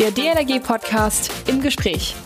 Der 0.00 0.10
DLRG-Podcast 0.10 1.30
im 1.46 1.60
Gespräch. 1.60 2.16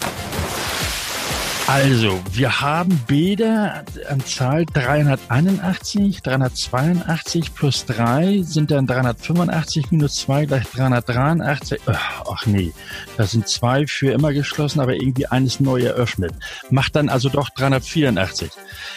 Also, 1.66 2.18
wir 2.32 2.62
haben 2.62 2.98
Bäder 3.06 3.84
an 4.08 4.20
Zahl 4.24 4.64
381, 4.64 6.22
382 6.22 7.54
plus 7.54 7.84
3 7.84 8.40
sind 8.42 8.70
dann 8.70 8.86
385 8.86 9.90
minus 9.90 10.16
2 10.16 10.46
gleich 10.46 10.66
383. 10.66 11.78
Ach 11.86 12.46
nee, 12.46 12.72
da 13.18 13.26
sind 13.26 13.46
zwei 13.46 13.86
für 13.86 14.12
immer 14.12 14.32
geschlossen, 14.32 14.80
aber 14.80 14.94
irgendwie 14.94 15.26
eines 15.26 15.60
neu 15.60 15.82
eröffnet. 15.82 16.32
Macht 16.70 16.96
dann 16.96 17.10
also 17.10 17.28
doch 17.28 17.50
384. 17.50 18.50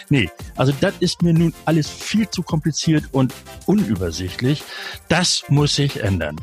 Nee, 0.08 0.30
also 0.56 0.72
das 0.80 0.94
ist 1.00 1.20
mir 1.20 1.34
nun 1.34 1.52
alles 1.66 1.90
viel 1.90 2.30
zu 2.30 2.42
kompliziert 2.42 3.04
und 3.12 3.34
unübersichtlich. 3.66 4.62
Das 5.08 5.44
muss 5.48 5.74
sich 5.74 6.02
ändern. 6.02 6.36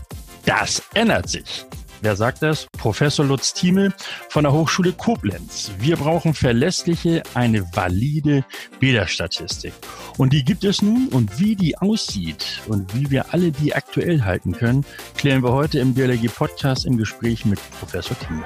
Das 0.46 0.84
ändert 0.94 1.28
sich. 1.28 1.66
Wer 2.02 2.16
sagt 2.16 2.42
das? 2.42 2.66
Professor 2.78 3.26
Lutz 3.26 3.54
Thieme 3.54 3.94
von 4.30 4.44
der 4.44 4.54
Hochschule 4.54 4.94
Koblenz. 4.94 5.72
Wir 5.80 5.98
brauchen 5.98 6.34
verlässliche, 6.34 7.24
eine 7.34 7.66
valide 7.76 8.46
Bäderstatistik. 8.80 9.74
Und 10.18 10.32
die 10.32 10.46
gibt 10.46 10.64
es 10.64 10.82
nun 10.82 11.10
und 11.10 11.42
wie 11.42 11.58
die 11.58 11.78
aussieht 11.78 12.62
und 12.68 12.96
wie 12.96 13.12
wir 13.12 13.34
alle 13.34 13.52
die 13.52 13.76
aktuell 13.76 14.24
halten 14.24 14.54
können, 14.54 14.86
klären 15.18 15.44
wir 15.44 15.52
heute 15.52 15.80
im 15.80 15.94
DLRG 15.94 16.30
Podcast 16.34 16.86
im 16.86 16.96
Gespräch 16.96 17.44
mit 17.44 17.60
Professor 17.80 18.18
Thieme. 18.18 18.46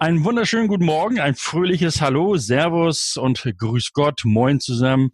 Einen 0.00 0.24
wunderschönen 0.24 0.66
guten 0.66 0.86
Morgen, 0.86 1.20
ein 1.20 1.36
fröhliches 1.36 2.00
Hallo, 2.00 2.36
Servus 2.36 3.16
und 3.16 3.44
Grüß 3.58 3.92
Gott, 3.92 4.22
Moin 4.24 4.58
zusammen. 4.58 5.12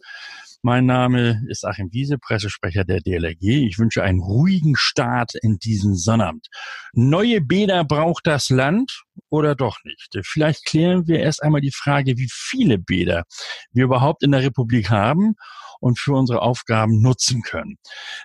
Mein 0.63 0.87
Name 0.87 1.43
ist 1.49 1.65
Achim 1.65 1.89
Wiese, 1.91 2.17
Pressesprecher 2.17 2.83
der 2.83 2.99
DLRG. 2.99 3.67
Ich 3.67 3.77
wünsche 3.77 4.01
einen 4.01 4.19
ruhigen 4.19 4.75
Start 4.75 5.33
in 5.35 5.59
diesen 5.59 5.95
Sonnabend. 5.95 6.47
Neue 6.93 7.41
Bäder 7.41 7.83
braucht 7.83 8.25
das 8.25 8.49
Land 8.49 9.03
oder 9.29 9.53
doch 9.53 9.77
nicht? 9.83 10.17
Vielleicht 10.23 10.65
klären 10.65 11.07
wir 11.07 11.19
erst 11.19 11.43
einmal 11.43 11.61
die 11.61 11.71
Frage, 11.71 12.17
wie 12.17 12.29
viele 12.31 12.79
Bäder 12.79 13.23
wir 13.71 13.83
überhaupt 13.83 14.23
in 14.23 14.31
der 14.31 14.41
Republik 14.41 14.89
haben 14.89 15.35
und 15.79 15.99
für 15.99 16.13
unsere 16.13 16.41
Aufgaben 16.41 17.01
nutzen 17.01 17.43
können. 17.43 17.77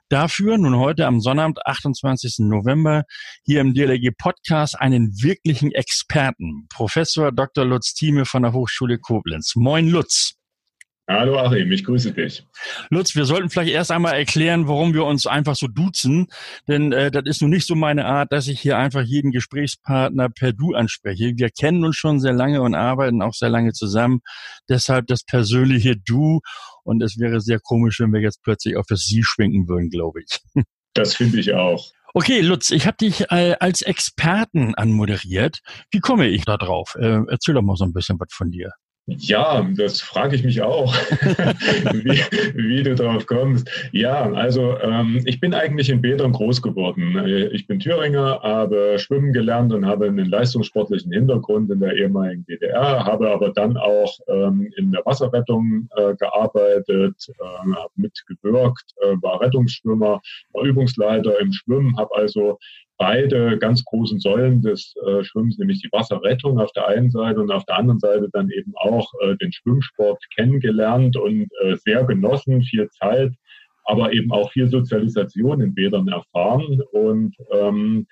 Dafür 0.08 0.56
nun 0.56 0.76
heute 0.76 1.06
am 1.06 1.20
Sonnabend, 1.20 1.66
28. 1.66 2.36
November, 2.38 3.04
hier 3.44 3.60
im 3.60 3.74
DLRG 3.74 4.10
Podcast 4.16 4.80
einen 4.80 5.22
wirklichen 5.22 5.70
Experten, 5.70 6.66
Professor 6.70 7.30
Dr. 7.30 7.66
Lutz 7.66 7.92
Thieme 7.92 8.24
von 8.24 8.42
der 8.42 8.54
Hochschule 8.54 8.98
Koblenz. 8.98 9.54
Moin 9.54 9.88
Lutz. 9.88 10.34
Hallo 11.08 11.36
Achim, 11.36 11.72
ich 11.72 11.84
grüße 11.84 12.12
dich. 12.12 12.46
Lutz, 12.88 13.16
wir 13.16 13.24
sollten 13.24 13.50
vielleicht 13.50 13.72
erst 13.72 13.90
einmal 13.90 14.14
erklären, 14.14 14.68
warum 14.68 14.94
wir 14.94 15.04
uns 15.04 15.26
einfach 15.26 15.56
so 15.56 15.66
duzen, 15.66 16.28
denn 16.68 16.92
äh, 16.92 17.10
das 17.10 17.24
ist 17.26 17.42
nun 17.42 17.50
nicht 17.50 17.66
so 17.66 17.74
meine 17.74 18.06
Art, 18.06 18.32
dass 18.32 18.46
ich 18.46 18.60
hier 18.60 18.78
einfach 18.78 19.02
jeden 19.02 19.32
Gesprächspartner 19.32 20.28
per 20.28 20.52
Du 20.52 20.74
anspreche. 20.74 21.32
Wir 21.36 21.50
kennen 21.50 21.84
uns 21.84 21.96
schon 21.96 22.20
sehr 22.20 22.32
lange 22.32 22.62
und 22.62 22.76
arbeiten 22.76 23.20
auch 23.20 23.34
sehr 23.34 23.48
lange 23.48 23.72
zusammen, 23.72 24.20
deshalb 24.68 25.08
das 25.08 25.24
persönliche 25.24 25.96
Du 25.96 26.40
und 26.84 27.02
es 27.02 27.18
wäre 27.18 27.40
sehr 27.40 27.58
komisch, 27.58 27.98
wenn 27.98 28.12
wir 28.12 28.20
jetzt 28.20 28.42
plötzlich 28.42 28.76
auf 28.76 28.86
das 28.88 29.04
Sie 29.04 29.24
schwenken 29.24 29.68
würden, 29.68 29.90
glaube 29.90 30.20
ich. 30.20 30.40
Das 30.94 31.14
finde 31.14 31.40
ich 31.40 31.54
auch. 31.54 31.90
Okay, 32.12 32.42
Lutz, 32.42 32.70
ich 32.70 32.86
habe 32.86 32.98
dich 32.98 33.30
äh, 33.30 33.56
als 33.58 33.80
Experten 33.80 34.74
anmoderiert. 34.74 35.60
Wie 35.90 36.00
komme 36.00 36.28
ich 36.28 36.44
da 36.44 36.58
drauf? 36.58 36.94
Äh, 36.96 37.22
erzähl 37.28 37.54
doch 37.54 37.62
mal 37.62 37.76
so 37.76 37.84
ein 37.84 37.94
bisschen 37.94 38.20
was 38.20 38.28
von 38.30 38.50
dir. 38.50 38.72
Ja, 39.06 39.68
das 39.76 40.00
frage 40.00 40.36
ich 40.36 40.44
mich 40.44 40.62
auch, 40.62 40.94
wie, 41.92 42.20
wie, 42.54 42.82
du 42.84 42.94
darauf 42.94 43.26
kommst. 43.26 43.68
Ja, 43.90 44.32
also 44.32 44.78
ähm, 44.78 45.20
ich 45.24 45.40
bin 45.40 45.54
eigentlich 45.54 45.90
in 45.90 46.00
Bädern 46.00 46.30
groß 46.30 46.62
geworden. 46.62 47.18
Ich 47.52 47.66
bin 47.66 47.80
Thüringer, 47.80 48.40
habe 48.42 49.00
schwimmen 49.00 49.32
gelernt 49.32 49.72
und 49.72 49.86
habe 49.86 50.06
einen 50.06 50.26
leistungssportlichen 50.26 51.12
Hintergrund 51.12 51.68
in 51.72 51.80
der 51.80 51.96
ehemaligen 51.96 52.46
DDR, 52.46 53.04
habe 53.04 53.28
aber 53.30 53.50
dann 53.50 53.76
auch 53.76 54.16
ähm, 54.28 54.72
in 54.76 54.92
der 54.92 55.04
Wasserrettung 55.04 55.88
äh, 55.96 56.14
gearbeitet, 56.14 57.16
äh, 57.28 57.72
habe 57.74 57.90
mitgewirkt, 57.96 58.94
äh, 59.02 59.16
war 59.20 59.40
Rettungsschwimmer, 59.40 60.20
war 60.52 60.62
Übungsleiter 60.64 61.40
im 61.40 61.52
Schwimmen, 61.52 61.96
habe 61.96 62.14
also 62.14 62.56
beide 62.98 63.58
ganz 63.58 63.84
großen 63.84 64.20
Säulen 64.20 64.62
des 64.62 64.94
äh, 65.06 65.24
Schwimmens, 65.24 65.58
nämlich 65.58 65.80
die 65.80 65.92
Wasserrettung 65.92 66.58
auf 66.58 66.72
der 66.72 66.88
einen 66.88 67.10
Seite 67.10 67.40
und 67.40 67.50
auf 67.50 67.64
der 67.64 67.78
anderen 67.78 68.00
Seite 68.00 68.28
dann 68.32 68.50
eben 68.50 68.72
auch 68.76 69.10
äh, 69.22 69.36
den 69.36 69.52
Schwimmsport 69.52 70.22
kennengelernt 70.36 71.16
und 71.16 71.48
äh, 71.62 71.76
sehr 71.76 72.04
genossen, 72.04 72.62
viel 72.62 72.88
Zeit, 72.90 73.32
aber 73.84 74.12
eben 74.12 74.30
auch 74.32 74.52
viel 74.52 74.68
Sozialisation 74.68 75.60
in 75.60 75.74
Bädern 75.74 76.08
erfahren 76.08 76.80
und 76.92 77.34
ähm, 77.50 78.06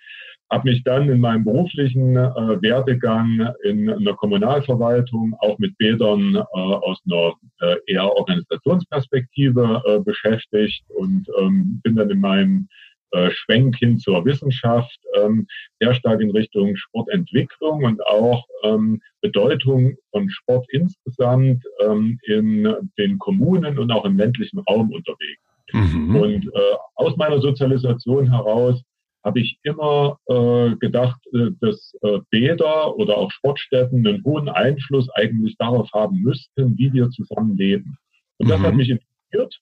habe 0.51 0.71
mich 0.71 0.83
dann 0.83 1.09
in 1.09 1.21
meinem 1.21 1.45
beruflichen 1.45 2.17
äh, 2.17 2.63
Werdegang 2.63 3.55
in 3.63 3.89
einer 3.89 4.15
Kommunalverwaltung 4.15 5.35
auch 5.39 5.59
mit 5.59 5.79
Bädern 5.79 6.35
äh, 6.35 6.41
aus 6.53 7.01
einer 7.07 7.35
äh, 7.61 7.77
eher 7.87 8.13
Organisationsperspektive 8.17 9.83
äh, 9.87 10.01
beschäftigt 10.01 10.85
und 10.91 11.29
ähm, 11.39 11.81
bin 11.85 11.95
dann 11.95 12.11
in 12.11 12.21
meinem 12.21 12.69
äh, 13.13 13.31
Schwenk 13.31 13.77
hin 13.77 13.99
zur 13.99 14.25
Wissenschaft, 14.25 14.99
ähm, 15.17 15.47
sehr 15.81 15.95
stark 15.95 16.21
in 16.21 16.31
Richtung 16.31 16.77
Sportentwicklung 16.77 17.85
und 17.85 18.05
auch 18.07 18.45
ähm, 18.63 19.01
Bedeutung 19.21 19.97
von 20.11 20.31
Sport 20.31 20.67
insgesamt 20.71 21.65
ähm, 21.81 22.19
in 22.25 22.75
den 22.99 23.19
Kommunen 23.19 23.79
und 23.79 23.91
auch 23.91 24.05
im 24.05 24.17
ländlichen 24.17 24.61
Raum 24.61 24.93
unterwegs. 24.93 25.43
Mhm. 25.73 26.17
Und 26.17 26.47
äh, 26.47 26.77
aus 26.97 27.17
meiner 27.17 27.41
Sozialisation 27.41 28.31
heraus 28.31 28.83
habe 29.25 29.41
ich 29.41 29.59
immer 29.63 30.19
äh, 30.27 30.77
gedacht, 30.77 31.21
äh, 31.35 31.51
dass 31.61 31.93
äh, 32.03 32.21
Bäder 32.31 32.97
oder 32.97 33.19
auch 33.19 33.31
Sportstätten 33.31 34.07
einen 34.07 34.25
hohen 34.25 34.49
Einfluss 34.49 35.09
eigentlich 35.15 35.57
darauf 35.59 35.91
haben 35.93 36.21
müssten, 36.21 36.77
wie 36.79 36.93
wir 36.93 37.11
zusammen 37.11 37.57
leben. 37.57 37.99
Und 38.39 38.49
das 38.49 38.61
hat 38.61 38.73
mhm. 38.73 38.79
mich 38.79 38.91
interessiert. 38.91 39.61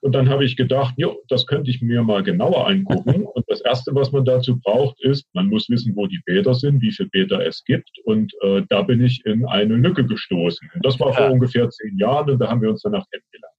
Und 0.00 0.12
dann 0.12 0.28
habe 0.28 0.44
ich 0.44 0.56
gedacht, 0.56 0.94
jo, 0.96 1.22
das 1.28 1.46
könnte 1.46 1.70
ich 1.70 1.82
mir 1.82 2.02
mal 2.02 2.22
genauer 2.22 2.68
angucken. 2.68 3.24
Und 3.34 3.44
das 3.48 3.60
Erste, 3.62 3.94
was 3.94 4.12
man 4.12 4.24
dazu 4.24 4.58
braucht, 4.58 5.02
ist, 5.02 5.26
man 5.32 5.46
muss 5.46 5.68
wissen, 5.68 5.96
wo 5.96 6.06
die 6.06 6.20
Bäder 6.24 6.54
sind, 6.54 6.80
wie 6.82 6.92
viele 6.92 7.08
Bäder 7.08 7.44
es 7.44 7.64
gibt. 7.64 7.90
Und 8.04 8.32
äh, 8.42 8.62
da 8.68 8.82
bin 8.82 9.04
ich 9.04 9.24
in 9.24 9.44
eine 9.46 9.74
Lücke 9.74 10.06
gestoßen. 10.06 10.70
Und 10.74 10.86
das 10.86 11.00
war 11.00 11.12
vor 11.12 11.30
ungefähr 11.30 11.68
zehn 11.70 11.98
Jahren 11.98 12.30
und 12.30 12.38
da 12.38 12.48
haben 12.48 12.62
wir 12.62 12.70
uns 12.70 12.82
danach 12.82 13.04
kennengelernt. 13.10 13.54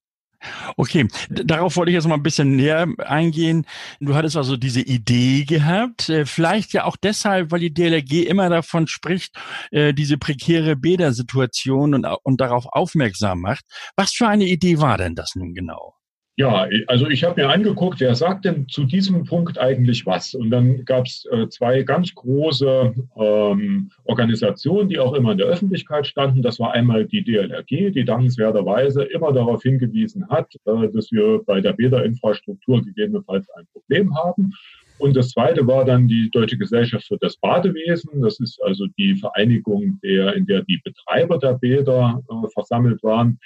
Okay, 0.78 1.08
darauf 1.30 1.76
wollte 1.76 1.92
ich 1.92 1.96
jetzt 1.96 2.08
mal 2.08 2.16
ein 2.16 2.24
bisschen 2.24 2.56
näher 2.56 2.88
eingehen. 3.00 3.66
Du 4.00 4.16
hattest 4.16 4.38
also 4.38 4.56
diese 4.56 4.82
Idee 4.82 5.44
gehabt, 5.44 6.08
äh, 6.08 6.26
vielleicht 6.26 6.72
ja 6.72 6.86
auch 6.86 6.96
deshalb, 6.96 7.52
weil 7.52 7.60
die 7.60 7.74
DLRG 7.74 8.26
immer 8.26 8.50
davon 8.50 8.88
spricht, 8.88 9.36
äh, 9.72 9.94
diese 9.94 10.18
prekäre 10.18 10.78
Bädersituation 10.78 11.94
und, 11.94 12.08
und 12.24 12.40
darauf 12.40 12.66
aufmerksam 12.68 13.42
macht. 13.42 13.66
Was 13.98 14.14
für 14.14 14.28
eine 14.28 14.46
Idee 14.46 14.80
war 14.80 14.98
denn 14.98 15.16
das 15.16 15.36
nun 15.36 15.54
genau? 15.54 15.99
Ja, 16.40 16.70
also 16.88 17.10
ich 17.10 17.26
habe 17.26 17.42
mir 17.42 17.50
angeguckt, 17.50 18.00
wer 18.00 18.16
sagt 18.16 18.46
denn 18.46 18.70
zu 18.70 18.86
diesem 18.86 19.26
Punkt 19.26 19.58
eigentlich 19.60 20.06
was? 20.06 20.34
Und 20.34 20.52
dann 20.52 20.86
gab 20.86 21.06
es 21.06 21.26
äh, 21.30 21.50
zwei 21.50 21.84
ganz 21.84 22.16
große 22.16 22.94
ähm, 23.18 23.92
Organisationen, 24.06 24.88
die 24.88 25.00
auch 25.00 25.16
immer 25.16 25.34
in 25.34 25.38
der 25.38 25.48
Öffentlichkeit 25.48 26.08
standen. 26.08 26.42
Das 26.42 26.58
war 26.58 26.72
einmal 26.72 27.04
die 27.04 27.26
DLRG, 27.26 27.92
die 27.92 28.06
dankenswerterweise 28.06 29.04
immer 29.04 29.34
darauf 29.34 29.64
hingewiesen 29.64 30.30
hat, 30.30 30.56
äh, 30.64 30.88
dass 30.88 31.12
wir 31.12 31.42
bei 31.46 31.60
der 31.60 31.74
Bäderinfrastruktur 31.74 32.84
gegebenenfalls 32.84 33.50
ein 33.58 33.68
Problem 33.74 34.16
haben. 34.16 34.54
Und 34.98 35.18
das 35.18 35.32
zweite 35.32 35.68
war 35.68 35.84
dann 35.84 36.08
die 36.08 36.30
Deutsche 36.32 36.58
Gesellschaft 36.58 37.06
für 37.06 37.18
das 37.18 37.36
Badewesen. 37.36 38.22
Das 38.22 38.40
ist 38.40 38.62
also 38.64 38.86
die 38.98 39.16
Vereinigung, 39.16 40.00
der, 40.04 40.36
in 40.36 40.46
der 40.46 40.64
die 40.64 40.80
Betreiber 40.86 41.38
der 41.38 41.56
Bäder 41.56 42.22
äh, 42.30 42.48
versammelt 42.54 43.04
waren 43.04 43.40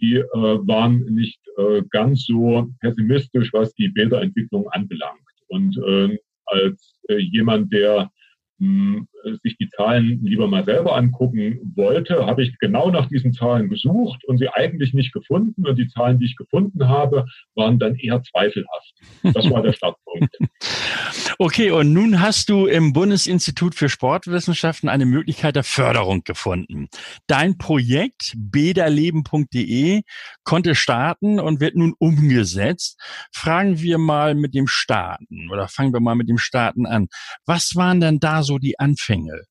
die 0.00 0.16
äh, 0.16 0.26
waren 0.32 1.04
nicht 1.14 1.40
äh, 1.56 1.82
ganz 1.90 2.26
so 2.26 2.68
pessimistisch, 2.80 3.52
was 3.52 3.74
die 3.74 3.88
Bäderentwicklung 3.88 4.68
anbelangt. 4.70 5.20
Und 5.48 5.76
äh, 5.78 6.18
als 6.46 6.98
jemand, 7.08 7.72
der 7.72 8.10
hm, 8.58 9.06
sich 9.42 9.56
die 9.56 9.68
Zahlen 9.70 10.20
lieber 10.22 10.48
mal 10.48 10.64
selber 10.64 10.96
angucken 10.96 11.72
wollte, 11.74 12.26
habe 12.26 12.42
ich 12.42 12.58
genau 12.58 12.90
nach 12.90 13.08
diesen 13.08 13.32
Zahlen 13.32 13.68
gesucht 13.68 14.24
und 14.24 14.38
sie 14.38 14.48
eigentlich 14.48 14.94
nicht 14.94 15.12
gefunden. 15.12 15.66
Und 15.66 15.78
die 15.78 15.88
Zahlen, 15.88 16.18
die 16.18 16.26
ich 16.26 16.36
gefunden 16.36 16.88
habe, 16.88 17.26
waren 17.54 17.78
dann 17.78 17.96
eher 17.96 18.22
zweifelhaft. 18.22 18.94
Das 19.22 19.50
war 19.50 19.62
der 19.62 19.72
Startpunkt. 19.78 20.36
Okay, 21.38 21.70
und 21.70 21.92
nun 21.92 22.20
hast 22.20 22.48
du 22.48 22.66
im 22.66 22.92
Bundesinstitut 22.92 23.74
für 23.74 23.88
Sportwissenschaften 23.88 24.88
eine 24.88 25.06
Möglichkeit 25.06 25.54
der 25.56 25.62
Förderung 25.62 26.24
gefunden. 26.24 26.88
Dein 27.26 27.58
Projekt 27.58 28.34
bederleben.de 28.36 30.02
konnte 30.42 30.74
starten 30.74 31.38
und 31.38 31.60
wird 31.60 31.76
nun 31.76 31.94
umgesetzt. 31.98 33.00
Fragen 33.32 33.80
wir 33.80 33.98
mal 33.98 34.34
mit 34.34 34.54
dem 34.54 34.66
Starten 34.66 35.48
oder 35.50 35.68
fangen 35.68 35.92
wir 35.92 36.00
mal 36.00 36.16
mit 36.16 36.28
dem 36.28 36.38
Starten 36.38 36.86
an. 36.86 37.08
Was 37.46 37.76
waren 37.76 38.00
denn 38.00 38.18
da 38.18 38.42
so 38.42 38.58
die 38.58 38.78
Anfänge? 39.08 39.42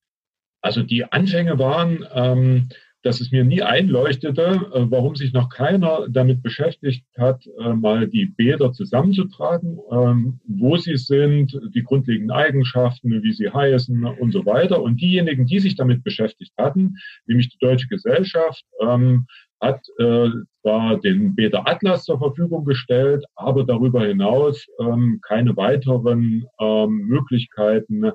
Also 0.61 0.83
die 0.83 1.05
Anfänge 1.11 1.57
waren, 1.59 2.05
ähm, 2.13 2.69
dass 3.03 3.21
es 3.21 3.31
mir 3.31 3.43
nie 3.43 3.61
einleuchtete, 3.61 4.69
äh, 4.73 4.85
warum 4.91 5.15
sich 5.15 5.31
noch 5.31 5.49
keiner 5.49 6.07
damit 6.09 6.43
beschäftigt 6.43 7.05
hat, 7.17 7.45
äh, 7.59 7.73
mal 7.73 8.07
die 8.07 8.25
Bäder 8.25 8.73
zusammenzutragen, 8.73 9.79
ähm, 9.91 10.39
wo 10.47 10.77
sie 10.77 10.97
sind, 10.97 11.57
die 11.73 11.83
grundlegenden 11.83 12.31
Eigenschaften, 12.31 13.23
wie 13.23 13.33
sie 13.33 13.49
heißen 13.49 14.03
und 14.03 14.31
so 14.31 14.45
weiter. 14.45 14.81
Und 14.81 14.99
diejenigen, 14.99 15.45
die 15.45 15.59
sich 15.59 15.75
damit 15.75 16.03
beschäftigt 16.03 16.53
hatten, 16.57 16.97
nämlich 17.27 17.49
die 17.49 17.59
Deutsche 17.59 17.87
Gesellschaft, 17.87 18.63
ähm, 18.81 19.25
hat 19.59 19.81
äh, 19.97 20.29
zwar 20.61 20.99
den 20.99 21.33
Bäder 21.33 21.67
Atlas 21.67 22.03
zur 22.03 22.19
Verfügung 22.19 22.65
gestellt, 22.65 23.25
aber 23.35 23.63
darüber 23.63 24.05
hinaus 24.05 24.67
ähm, 24.79 25.19
keine 25.25 25.55
weiteren 25.57 26.45
Möglichkeiten, 26.59 28.11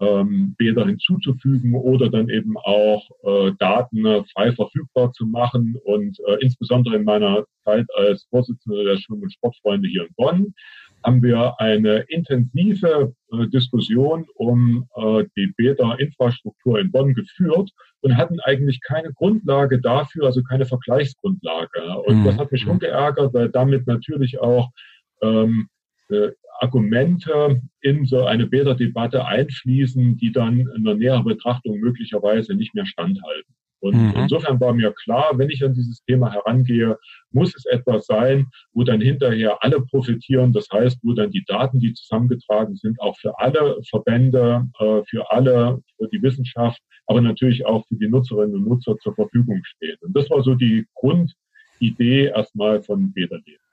ähm, 0.00 0.54
Bäder 0.58 0.86
hinzuzufügen 0.86 1.74
oder 1.74 2.10
dann 2.10 2.28
eben 2.28 2.56
auch 2.58 3.08
äh, 3.24 3.52
Daten 3.58 4.24
frei 4.32 4.52
verfügbar 4.52 5.12
zu 5.12 5.26
machen. 5.26 5.76
Und 5.84 6.18
äh, 6.26 6.36
insbesondere 6.40 6.96
in 6.96 7.04
meiner 7.04 7.44
Zeit 7.64 7.86
als 7.96 8.26
Vorsitzender 8.30 8.84
der 8.84 8.98
Schwimm- 8.98 9.22
und 9.22 9.32
Sportfreunde 9.32 9.88
hier 9.88 10.02
in 10.02 10.14
Bonn 10.16 10.54
haben 11.04 11.22
wir 11.22 11.54
eine 11.60 12.04
intensive 12.08 13.14
äh, 13.32 13.46
Diskussion 13.48 14.26
um 14.34 14.88
äh, 14.96 15.24
die 15.36 15.52
Bäderinfrastruktur 15.56 16.80
in 16.80 16.90
Bonn 16.90 17.14
geführt 17.14 17.70
und 18.00 18.16
hatten 18.16 18.40
eigentlich 18.40 18.80
keine 18.82 19.12
Grundlage 19.12 19.80
dafür, 19.80 20.26
also 20.26 20.42
keine 20.42 20.66
Vergleichsgrundlage. 20.66 21.98
Und 22.06 22.20
mhm. 22.20 22.24
das 22.24 22.38
hat 22.38 22.52
mich 22.52 22.62
schon 22.62 22.78
geärgert, 22.78 23.34
weil 23.34 23.48
damit 23.48 23.86
natürlich 23.86 24.40
auch 24.40 24.70
ähm, 25.22 25.68
äh, 26.10 26.30
Argumente 26.60 27.60
in 27.80 28.06
so 28.06 28.24
eine 28.24 28.46
Bäderdebatte 28.46 29.26
einfließen, 29.26 30.16
die 30.16 30.32
dann 30.32 30.60
in 30.74 30.84
der 30.84 30.94
näheren 30.94 31.24
Betrachtung 31.24 31.78
möglicherweise 31.78 32.54
nicht 32.54 32.74
mehr 32.74 32.86
standhalten. 32.86 33.54
Und 33.80 33.94
mhm. 33.94 34.12
insofern 34.16 34.58
war 34.60 34.72
mir 34.72 34.92
klar, 34.92 35.32
wenn 35.34 35.50
ich 35.50 35.62
an 35.62 35.74
dieses 35.74 36.02
Thema 36.04 36.32
herangehe, 36.32 36.96
muss 37.30 37.54
es 37.54 37.66
etwas 37.66 38.06
sein, 38.06 38.46
wo 38.72 38.84
dann 38.84 39.00
hinterher 39.00 39.62
alle 39.62 39.80
profitieren. 39.80 40.52
Das 40.52 40.66
heißt, 40.72 40.98
wo 41.02 41.12
dann 41.12 41.30
die 41.30 41.44
Daten, 41.46 41.78
die 41.78 41.92
zusammengetragen 41.92 42.76
sind, 42.76 43.00
auch 43.00 43.16
für 43.18 43.38
alle 43.38 43.78
Verbände, 43.88 44.66
äh, 44.78 45.02
für 45.08 45.30
alle, 45.30 45.80
für 45.96 46.08
die 46.08 46.22
Wissenschaft, 46.22 46.80
aber 47.06 47.20
natürlich 47.20 47.66
auch 47.66 47.86
für 47.86 47.96
die 47.96 48.08
Nutzerinnen 48.08 48.56
und 48.56 48.68
Nutzer 48.68 48.96
zur 48.98 49.14
Verfügung 49.14 49.60
stehen. 49.64 49.96
Und 50.00 50.16
das 50.16 50.30
war 50.30 50.42
so 50.42 50.54
die 50.54 50.86
Grundidee 50.94 52.32
erstmal 52.34 52.82
von 52.82 53.12
Bäderleben. 53.12 53.65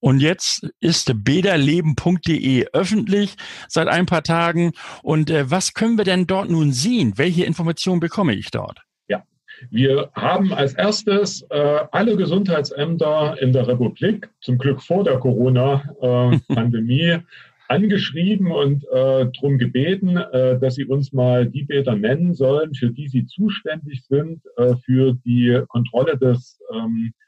Und 0.00 0.20
jetzt 0.20 0.68
ist 0.80 1.12
bederleben.de 1.24 2.66
öffentlich 2.72 3.36
seit 3.68 3.88
ein 3.88 4.06
paar 4.06 4.22
Tagen. 4.22 4.72
Und 5.02 5.30
äh, 5.30 5.50
was 5.50 5.74
können 5.74 5.98
wir 5.98 6.04
denn 6.04 6.26
dort 6.26 6.50
nun 6.50 6.72
sehen? 6.72 7.14
Welche 7.16 7.44
Informationen 7.44 8.00
bekomme 8.00 8.34
ich 8.34 8.50
dort? 8.50 8.78
Ja, 9.08 9.24
wir 9.70 10.10
haben 10.14 10.52
als 10.52 10.74
erstes 10.74 11.42
äh, 11.50 11.80
alle 11.90 12.16
Gesundheitsämter 12.16 13.40
in 13.40 13.52
der 13.52 13.66
Republik, 13.66 14.30
zum 14.40 14.58
Glück 14.58 14.82
vor 14.82 15.02
der 15.02 15.18
Corona-Pandemie, 15.18 17.00
äh, 17.00 17.20
angeschrieben 17.68 18.50
und 18.50 18.84
äh, 18.84 19.26
darum 19.34 19.58
gebeten, 19.58 20.16
äh, 20.16 20.58
dass 20.58 20.76
sie 20.76 20.86
uns 20.86 21.12
mal 21.12 21.46
die 21.46 21.64
Bäder 21.64 21.96
nennen 21.96 22.34
sollen, 22.34 22.74
für 22.74 22.90
die 22.90 23.08
sie 23.08 23.26
zuständig 23.26 24.04
sind, 24.06 24.42
äh, 24.56 24.74
für 24.86 25.14
die 25.24 25.60
Kontrolle 25.68 26.16
des 26.16 26.58
ähm, 26.72 27.12
äh, 27.12 27.27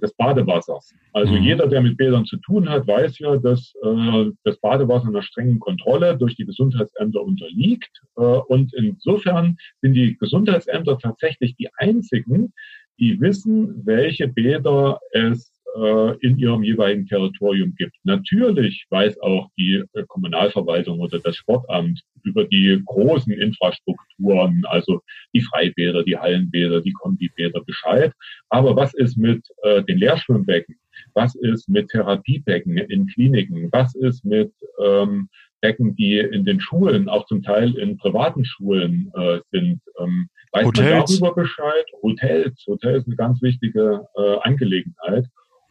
des 0.00 0.14
Badewassers. 0.14 0.92
Also 1.12 1.32
mhm. 1.32 1.42
jeder, 1.42 1.66
der 1.66 1.80
mit 1.80 1.96
Bädern 1.96 2.24
zu 2.24 2.36
tun 2.38 2.68
hat, 2.68 2.86
weiß 2.86 3.18
ja, 3.18 3.36
dass 3.36 3.74
äh, 3.82 4.30
das 4.44 4.58
Badewasser 4.60 5.08
einer 5.08 5.22
strengen 5.22 5.60
Kontrolle 5.60 6.16
durch 6.16 6.36
die 6.36 6.44
Gesundheitsämter 6.44 7.22
unterliegt. 7.22 7.90
Äh, 8.16 8.20
und 8.20 8.74
insofern 8.74 9.56
sind 9.80 9.94
die 9.94 10.16
Gesundheitsämter 10.16 10.98
tatsächlich 10.98 11.56
die 11.56 11.68
einzigen, 11.76 12.52
die 12.98 13.20
wissen, 13.20 13.82
welche 13.84 14.28
Bäder 14.28 15.00
es 15.12 15.53
äh, 15.74 16.16
in 16.20 16.38
ihrem 16.38 16.62
jeweiligen 16.62 17.06
Territorium 17.06 17.74
gibt. 17.76 17.96
Natürlich 18.04 18.86
weiß 18.90 19.20
auch 19.20 19.48
die 19.58 19.82
äh, 19.92 20.04
Kommunalverwaltung 20.06 21.00
oder 21.00 21.18
das 21.18 21.36
Sportamt 21.36 22.00
über 22.22 22.44
die 22.44 22.80
großen 22.84 23.32
Infrastrukturen, 23.32 24.62
also 24.66 25.02
die 25.34 25.42
Freibäder, 25.42 26.04
die 26.04 26.16
Hallenbäder, 26.16 26.80
die 26.80 26.92
Kombibäder 26.92 27.60
Bescheid. 27.64 28.12
Aber 28.48 28.76
was 28.76 28.94
ist 28.94 29.16
mit 29.16 29.44
äh, 29.62 29.82
den 29.82 29.98
Leerschwimmbecken? 29.98 30.76
Was 31.14 31.34
ist 31.34 31.68
mit 31.68 31.88
Therapiebecken 31.88 32.78
in 32.78 33.06
Kliniken? 33.08 33.68
Was 33.72 33.94
ist 33.94 34.24
mit 34.24 34.52
ähm, 34.82 35.28
Becken, 35.60 35.96
die 35.96 36.18
in 36.18 36.44
den 36.44 36.60
Schulen, 36.60 37.08
auch 37.08 37.26
zum 37.26 37.42
Teil 37.42 37.76
in 37.76 37.96
privaten 37.96 38.44
Schulen 38.44 39.10
äh, 39.14 39.40
sind? 39.50 39.80
Ähm, 39.98 40.28
weiß 40.52 40.66
Hotels. 40.66 41.20
man 41.20 41.20
darüber 41.20 41.42
Bescheid? 41.42 41.84
Hotels. 42.02 42.64
Hotels 42.66 42.98
ist 42.98 43.08
eine 43.08 43.16
ganz 43.16 43.42
wichtige 43.42 44.06
äh, 44.16 44.36
Angelegenheit. 44.42 45.26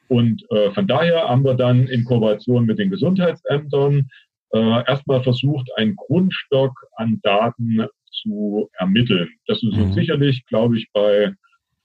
Und 0.08 0.44
äh, 0.52 0.72
von 0.72 0.88
daher 0.88 1.30
haben 1.30 1.44
wir 1.44 1.56
dann 1.56 1.88
in 1.88 2.04
Kooperation 2.04 2.66
mit 2.66 2.80
den 2.80 2.90
Gesundheitsämtern 2.90 4.10
äh, 4.54 4.88
erstmal 4.88 5.24
versucht, 5.24 5.70
einen 5.78 5.96
Grundstock 5.96 6.74
an 6.96 7.20
Daten 7.24 7.86
zu 8.12 8.70
ermitteln. 8.78 9.30
Das 9.48 9.58
ist 9.58 9.74
uns 9.74 9.90
mhm. 9.90 9.94
sicherlich, 9.94 10.46
glaube 10.46 10.78
ich, 10.78 10.88
bei 10.94 11.34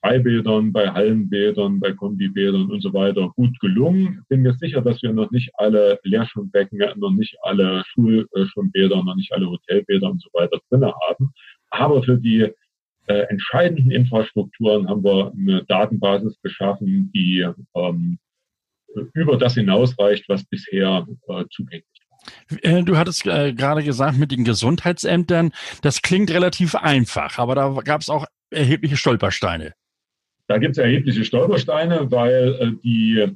Freibädern, 0.01 0.71
bei 0.71 0.89
Hallenbädern, 0.89 1.79
bei 1.79 1.91
Kombibädern 1.91 2.71
und 2.71 2.81
so 2.81 2.93
weiter 2.93 3.29
gut 3.35 3.59
gelungen. 3.59 4.23
Bin 4.29 4.43
mir 4.43 4.53
sicher, 4.53 4.81
dass 4.81 5.01
wir 5.01 5.11
noch 5.11 5.29
nicht 5.31 5.49
alle 5.55 5.99
Leerschwimmbecken, 6.03 6.79
noch 6.97 7.11
nicht 7.11 7.35
alle 7.41 7.83
Schulschwimmbäder, 7.87 9.03
noch 9.03 9.15
nicht 9.15 9.33
alle 9.33 9.49
Hotelbäder 9.49 10.09
und 10.09 10.21
so 10.21 10.29
weiter 10.33 10.59
drin 10.69 10.85
haben. 10.85 11.33
Aber 11.71 12.01
für 12.03 12.17
die 12.17 12.49
äh, 13.09 13.23
entscheidenden 13.29 13.91
Infrastrukturen 13.91 14.87
haben 14.87 15.03
wir 15.03 15.33
eine 15.35 15.63
Datenbasis 15.65 16.39
geschaffen, 16.43 17.11
die 17.13 17.47
ähm, 17.75 18.19
über 19.13 19.37
das 19.37 19.55
hinausreicht, 19.55 20.29
was 20.29 20.43
bisher 20.45 21.07
äh, 21.27 21.43
zugänglich 21.51 21.85
war. 22.07 22.63
Äh, 22.63 22.83
du 22.83 22.97
hattest 22.97 23.25
äh, 23.25 23.53
gerade 23.53 23.83
gesagt, 23.83 24.17
mit 24.17 24.31
den 24.31 24.43
Gesundheitsämtern, 24.43 25.51
das 25.81 26.03
klingt 26.03 26.31
relativ 26.31 26.75
einfach, 26.75 27.39
aber 27.39 27.55
da 27.55 27.81
gab 27.83 28.01
es 28.01 28.09
auch 28.09 28.25
erhebliche 28.51 28.95
Stolpersteine. 28.95 29.73
Da 30.47 30.59
gibt 30.59 30.73
es 30.73 30.77
erhebliche 30.77 31.25
Stolpersteine, 31.25 32.11
weil 32.11 32.55
äh, 32.59 32.71
die 32.83 33.27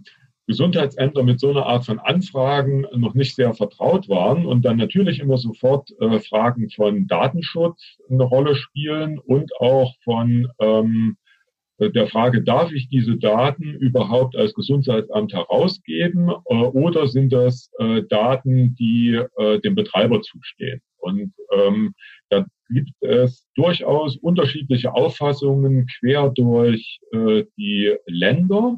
Gesundheitsämter 0.47 1.23
mit 1.23 1.39
so 1.39 1.49
einer 1.49 1.65
Art 1.65 1.85
von 1.85 1.99
Anfragen 1.99 2.85
noch 2.95 3.13
nicht 3.13 3.35
sehr 3.35 3.53
vertraut 3.53 4.09
waren 4.09 4.45
und 4.45 4.63
dann 4.63 4.77
natürlich 4.77 5.19
immer 5.19 5.37
sofort 5.37 5.89
äh, 5.99 6.19
Fragen 6.19 6.69
von 6.69 7.07
Datenschutz 7.07 7.97
eine 8.09 8.23
Rolle 8.23 8.55
spielen 8.55 9.19
und 9.19 9.51
auch 9.59 9.93
von 10.03 10.49
ähm, 10.59 11.17
der 11.79 12.07
Frage, 12.07 12.43
darf 12.43 12.71
ich 12.71 12.87
diese 12.87 13.17
Daten 13.17 13.73
überhaupt 13.73 14.35
als 14.35 14.53
Gesundheitsamt 14.53 15.33
herausgeben 15.33 16.29
äh, 16.29 16.53
oder 16.53 17.07
sind 17.07 17.33
das 17.33 17.71
äh, 17.79 18.03
Daten, 18.03 18.75
die 18.75 19.19
äh, 19.37 19.59
dem 19.61 19.75
Betreiber 19.75 20.21
zustehen? 20.21 20.81
Und 20.97 21.33
ähm, 21.51 21.93
da 22.29 22.45
gibt 22.69 22.91
es 23.01 23.45
durchaus 23.55 24.17
unterschiedliche 24.17 24.93
Auffassungen 24.93 25.88
quer 26.00 26.29
durch 26.29 27.00
äh, 27.12 27.43
die 27.57 27.95
Länder. 28.05 28.77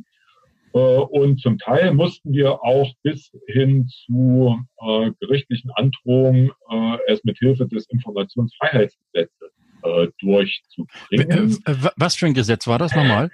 Äh, 0.76 0.78
und 0.78 1.40
zum 1.40 1.58
Teil 1.58 1.94
mussten 1.94 2.34
wir 2.34 2.64
auch 2.64 2.92
bis 3.02 3.32
hin 3.48 3.88
zu 3.88 4.60
äh, 4.80 5.12
gerichtlichen 5.22 5.72
Androhungen 5.76 6.52
äh, 6.70 6.98
es 7.08 7.24
mit 7.24 7.38
Hilfe 7.38 7.66
des 7.66 7.88
Informationsfreiheitsgesetzes 7.90 9.52
äh, 9.84 10.08
durchzubringen. 10.20 11.58
Äh, 11.66 11.76
was 11.96 12.16
für 12.16 12.26
ein 12.26 12.34
Gesetz 12.34 12.68
war 12.68 12.78
das 12.78 12.94
nochmal? 12.94 13.32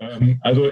Ähm, 0.00 0.38
also 0.42 0.68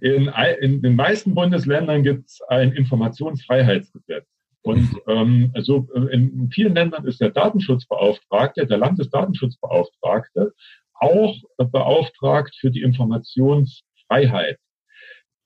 in, 0.00 0.28
in, 0.60 0.82
den 0.82 0.96
meisten 0.96 1.34
Bundesländern 1.34 2.02
gibt 2.02 2.26
es 2.26 2.40
ein 2.48 2.72
Informationsfreiheitsgesetz. 2.72 4.26
Und 4.62 4.88
ähm, 5.06 5.52
also 5.54 5.86
in 6.10 6.50
vielen 6.50 6.74
Ländern 6.74 7.06
ist 7.06 7.20
der 7.20 7.30
Datenschutzbeauftragte, 7.30 8.66
der 8.66 8.78
Landesdatenschutzbeauftragte, 8.78 10.52
auch 10.94 11.36
beauftragt 11.58 12.56
für 12.58 12.70
die 12.70 12.80
Informationsfreiheit. 12.80 14.58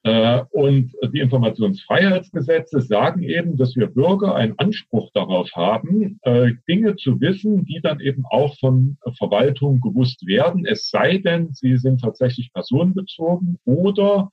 Äh, 0.05 0.45
und 0.51 0.93
die 1.13 1.19
Informationsfreiheitsgesetze 1.19 2.81
sagen 2.81 3.23
eben, 3.23 3.57
dass 3.57 3.75
wir 3.75 3.89
Bürger 3.89 4.35
einen 4.35 4.57
Anspruch 4.59 5.11
darauf 5.13 5.51
haben, 5.55 6.21
äh, 6.23 6.53
Dinge 6.69 6.97
zu 6.97 7.21
wissen, 7.21 7.65
die 7.65 7.81
dann 7.83 8.01
eben 8.01 8.25
auch 8.31 8.57
von 8.59 8.97
Verwaltung 9.17 9.81
gewusst 9.81 10.25
werden, 10.27 10.67
es 10.67 10.89
sei 10.89 11.19
denn, 11.19 11.53
sie 11.53 11.77
sind 11.79 12.01
tatsächlich 12.01 12.53
personenbezogen 12.53 13.59
oder 13.65 14.31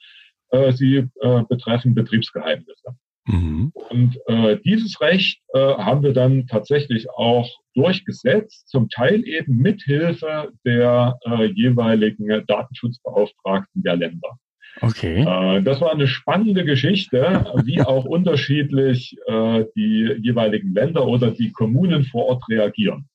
äh, 0.50 0.72
sie 0.72 1.08
betreffen 1.50 1.96
Betriebsgeheimnisse. 1.96 2.96
Mhm. 3.28 3.72
Und 3.90 4.20
dieses 4.66 5.02
Recht 5.02 5.42
haben 5.54 6.04
wir 6.04 6.14
dann 6.14 6.46
tatsächlich 6.46 7.10
auch 7.10 7.50
durchgesetzt, 7.74 8.70
zum 8.70 8.88
Teil 8.90 9.28
eben 9.28 9.58
mithilfe 9.58 10.52
der 10.64 11.18
jeweiligen 11.56 12.46
Datenschutzbeauftragten 12.46 13.82
der 13.82 13.96
Länder. 13.96 14.38
Okay. 14.82 15.22
Äh, 15.22 15.62
das 15.62 15.82
war 15.82 15.92
eine 15.92 16.08
spannende 16.08 16.66
Geschichte, 16.66 17.46
wie 17.64 17.82
auch 17.82 18.06
unterschiedlich 18.06 19.18
äh, 19.28 19.66
die 19.76 20.16
jeweiligen 20.22 20.74
Länder 20.74 21.06
oder 21.08 21.32
die 21.32 21.52
Kommunen 21.52 22.04
vor 22.06 22.26
Ort 22.26 22.44
reagieren. 22.50 23.08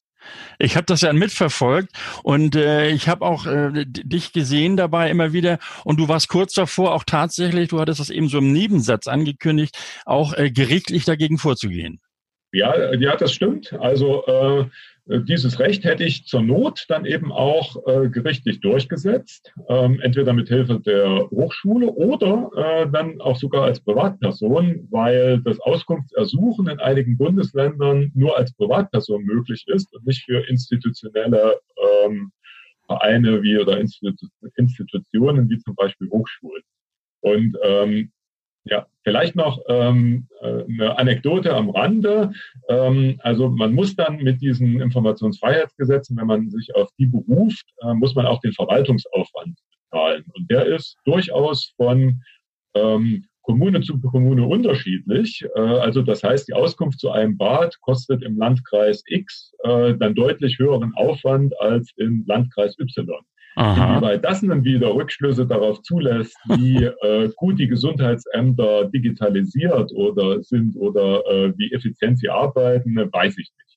Ich 0.58 0.76
habe 0.76 0.84
das 0.84 1.00
ja 1.00 1.12
mitverfolgt 1.12 1.90
und 2.22 2.54
äh, 2.54 2.90
ich 2.90 3.08
habe 3.08 3.24
auch 3.24 3.46
äh, 3.46 3.84
dich 3.86 4.32
gesehen 4.32 4.76
dabei 4.76 5.10
immer 5.10 5.32
wieder 5.32 5.58
und 5.84 5.98
du 5.98 6.08
warst 6.08 6.28
kurz 6.28 6.52
davor 6.52 6.94
auch 6.94 7.04
tatsächlich, 7.04 7.68
du 7.68 7.80
hattest 7.80 8.00
das 8.00 8.10
eben 8.10 8.28
so 8.28 8.38
im 8.38 8.52
Nebensatz 8.52 9.06
angekündigt, 9.06 9.78
auch 10.04 10.34
äh, 10.34 10.50
gerichtlich 10.50 11.06
dagegen 11.06 11.38
vorzugehen. 11.38 12.00
Ja, 12.52 12.92
ja, 12.94 13.16
das 13.16 13.32
stimmt. 13.32 13.72
Also 13.74 14.26
äh, 14.26 14.64
dieses 15.18 15.58
Recht 15.58 15.84
hätte 15.84 16.04
ich 16.04 16.26
zur 16.26 16.42
Not 16.42 16.84
dann 16.88 17.04
eben 17.04 17.32
auch 17.32 17.76
äh, 17.86 18.08
gerichtlich 18.08 18.60
durchgesetzt, 18.60 19.52
ähm, 19.68 20.00
entweder 20.00 20.32
mit 20.32 20.48
Hilfe 20.48 20.78
der 20.78 21.28
Hochschule 21.30 21.90
oder 21.90 22.50
äh, 22.56 22.90
dann 22.90 23.20
auch 23.20 23.36
sogar 23.36 23.64
als 23.64 23.80
Privatperson, 23.80 24.86
weil 24.90 25.40
das 25.40 25.58
Auskunftsersuchen 25.60 26.68
in 26.68 26.78
einigen 26.78 27.16
Bundesländern 27.16 28.12
nur 28.14 28.38
als 28.38 28.52
Privatperson 28.54 29.24
möglich 29.24 29.64
ist 29.66 29.92
und 29.92 30.06
nicht 30.06 30.24
für 30.24 30.48
institutionelle 30.48 31.58
ähm, 32.04 32.30
Vereine 32.86 33.42
wie 33.42 33.58
oder 33.58 33.80
Institu 33.80 34.26
Institutionen 34.56 35.48
wie 35.50 35.58
zum 35.58 35.74
Beispiel 35.74 36.08
Hochschulen. 36.10 36.62
Und 37.20 37.56
ähm, 37.64 38.12
ja, 38.64 38.86
vielleicht 39.04 39.36
noch 39.36 39.60
ähm, 39.68 40.26
äh, 40.40 40.64
eine 40.64 40.98
Anekdote 40.98 41.54
am 41.54 41.70
Rande. 41.70 42.32
Ähm, 42.68 43.18
also 43.20 43.48
man 43.48 43.72
muss 43.72 43.96
dann 43.96 44.18
mit 44.18 44.40
diesen 44.42 44.80
Informationsfreiheitsgesetzen, 44.80 46.16
wenn 46.16 46.26
man 46.26 46.50
sich 46.50 46.74
auf 46.74 46.90
die 46.98 47.06
beruft, 47.06 47.66
äh, 47.82 47.94
muss 47.94 48.14
man 48.14 48.26
auch 48.26 48.40
den 48.40 48.52
Verwaltungsaufwand 48.52 49.58
bezahlen. 49.90 50.24
Und 50.34 50.50
der 50.50 50.66
ist 50.66 50.96
durchaus 51.04 51.72
von 51.76 52.22
ähm, 52.74 53.24
Kommune 53.42 53.80
zu 53.80 53.98
Kommune 53.98 54.46
unterschiedlich. 54.46 55.44
Äh, 55.56 55.60
also 55.60 56.02
das 56.02 56.22
heißt, 56.22 56.48
die 56.48 56.54
Auskunft 56.54 57.00
zu 57.00 57.10
einem 57.10 57.36
Bad 57.38 57.80
kostet 57.80 58.22
im 58.22 58.36
Landkreis 58.36 59.02
X 59.06 59.52
äh, 59.64 59.94
dann 59.94 60.14
deutlich 60.14 60.58
höheren 60.58 60.94
Aufwand 60.94 61.58
als 61.60 61.90
im 61.96 62.24
Landkreis 62.26 62.78
Y. 62.78 63.24
Inwieweit 63.56 64.24
das 64.24 64.40
dann 64.40 64.64
wieder 64.64 64.94
Rückschlüsse 64.94 65.46
darauf 65.46 65.82
zulässt, 65.82 66.36
wie 66.48 66.84
äh, 66.84 67.30
gut 67.36 67.58
die 67.58 67.68
Gesundheitsämter 67.68 68.84
digitalisiert 68.86 69.92
oder 69.92 70.42
sind 70.42 70.76
oder 70.76 71.24
äh, 71.26 71.52
wie 71.56 71.72
effizient 71.72 72.18
sie 72.18 72.28
arbeiten, 72.28 72.96
weiß 72.96 73.32
ich 73.38 73.50
nicht. 73.58 73.70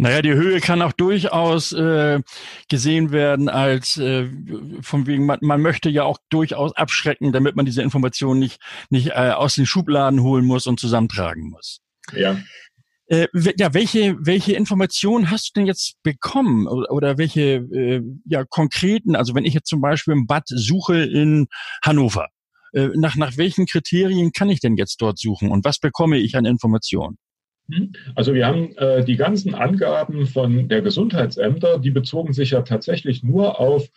Naja, 0.00 0.22
die 0.22 0.32
Höhe 0.32 0.60
kann 0.60 0.80
auch 0.80 0.92
durchaus 0.92 1.72
äh, 1.72 2.20
gesehen 2.68 3.10
werden 3.10 3.48
als 3.48 3.96
äh, 3.96 4.28
von 4.80 5.08
wegen, 5.08 5.26
man, 5.26 5.40
man 5.42 5.60
möchte 5.60 5.90
ja 5.90 6.04
auch 6.04 6.18
durchaus 6.30 6.74
abschrecken, 6.76 7.32
damit 7.32 7.56
man 7.56 7.66
diese 7.66 7.82
Informationen 7.82 8.38
nicht, 8.38 8.60
nicht 8.90 9.08
äh, 9.08 9.32
aus 9.32 9.56
den 9.56 9.66
Schubladen 9.66 10.22
holen 10.22 10.44
muss 10.44 10.68
und 10.68 10.78
zusammentragen 10.78 11.50
muss. 11.50 11.80
Ja. 12.14 12.38
Äh, 13.08 13.26
ja, 13.58 13.72
welche, 13.72 14.16
welche 14.20 14.52
Informationen 14.52 15.30
hast 15.30 15.48
du 15.48 15.60
denn 15.60 15.66
jetzt 15.66 15.96
bekommen 16.02 16.66
oder, 16.66 16.90
oder 16.92 17.18
welche 17.18 17.56
äh, 17.72 18.02
ja, 18.26 18.44
konkreten, 18.44 19.16
also 19.16 19.34
wenn 19.34 19.46
ich 19.46 19.54
jetzt 19.54 19.68
zum 19.68 19.80
Beispiel 19.80 20.14
ein 20.14 20.26
Bad 20.26 20.44
suche 20.46 21.04
in 21.04 21.46
Hannover, 21.82 22.28
äh, 22.74 22.88
nach, 22.94 23.16
nach 23.16 23.38
welchen 23.38 23.64
Kriterien 23.64 24.32
kann 24.32 24.50
ich 24.50 24.60
denn 24.60 24.76
jetzt 24.76 25.00
dort 25.00 25.18
suchen 25.18 25.50
und 25.50 25.64
was 25.64 25.78
bekomme 25.78 26.18
ich 26.18 26.36
an 26.36 26.44
Informationen? 26.44 27.16
Hm? 27.70 27.92
Also 28.14 28.34
wir 28.34 28.46
haben 28.46 28.76
äh, 28.76 29.02
die 29.02 29.16
ganzen 29.16 29.54
Angaben 29.54 30.26
von 30.26 30.68
der 30.68 30.82
Gesundheitsämter, 30.82 31.78
die 31.78 31.90
bezogen 31.90 32.34
sich 32.34 32.50
ja 32.50 32.60
tatsächlich 32.60 33.22
nur 33.22 33.58
auf, 33.58 33.88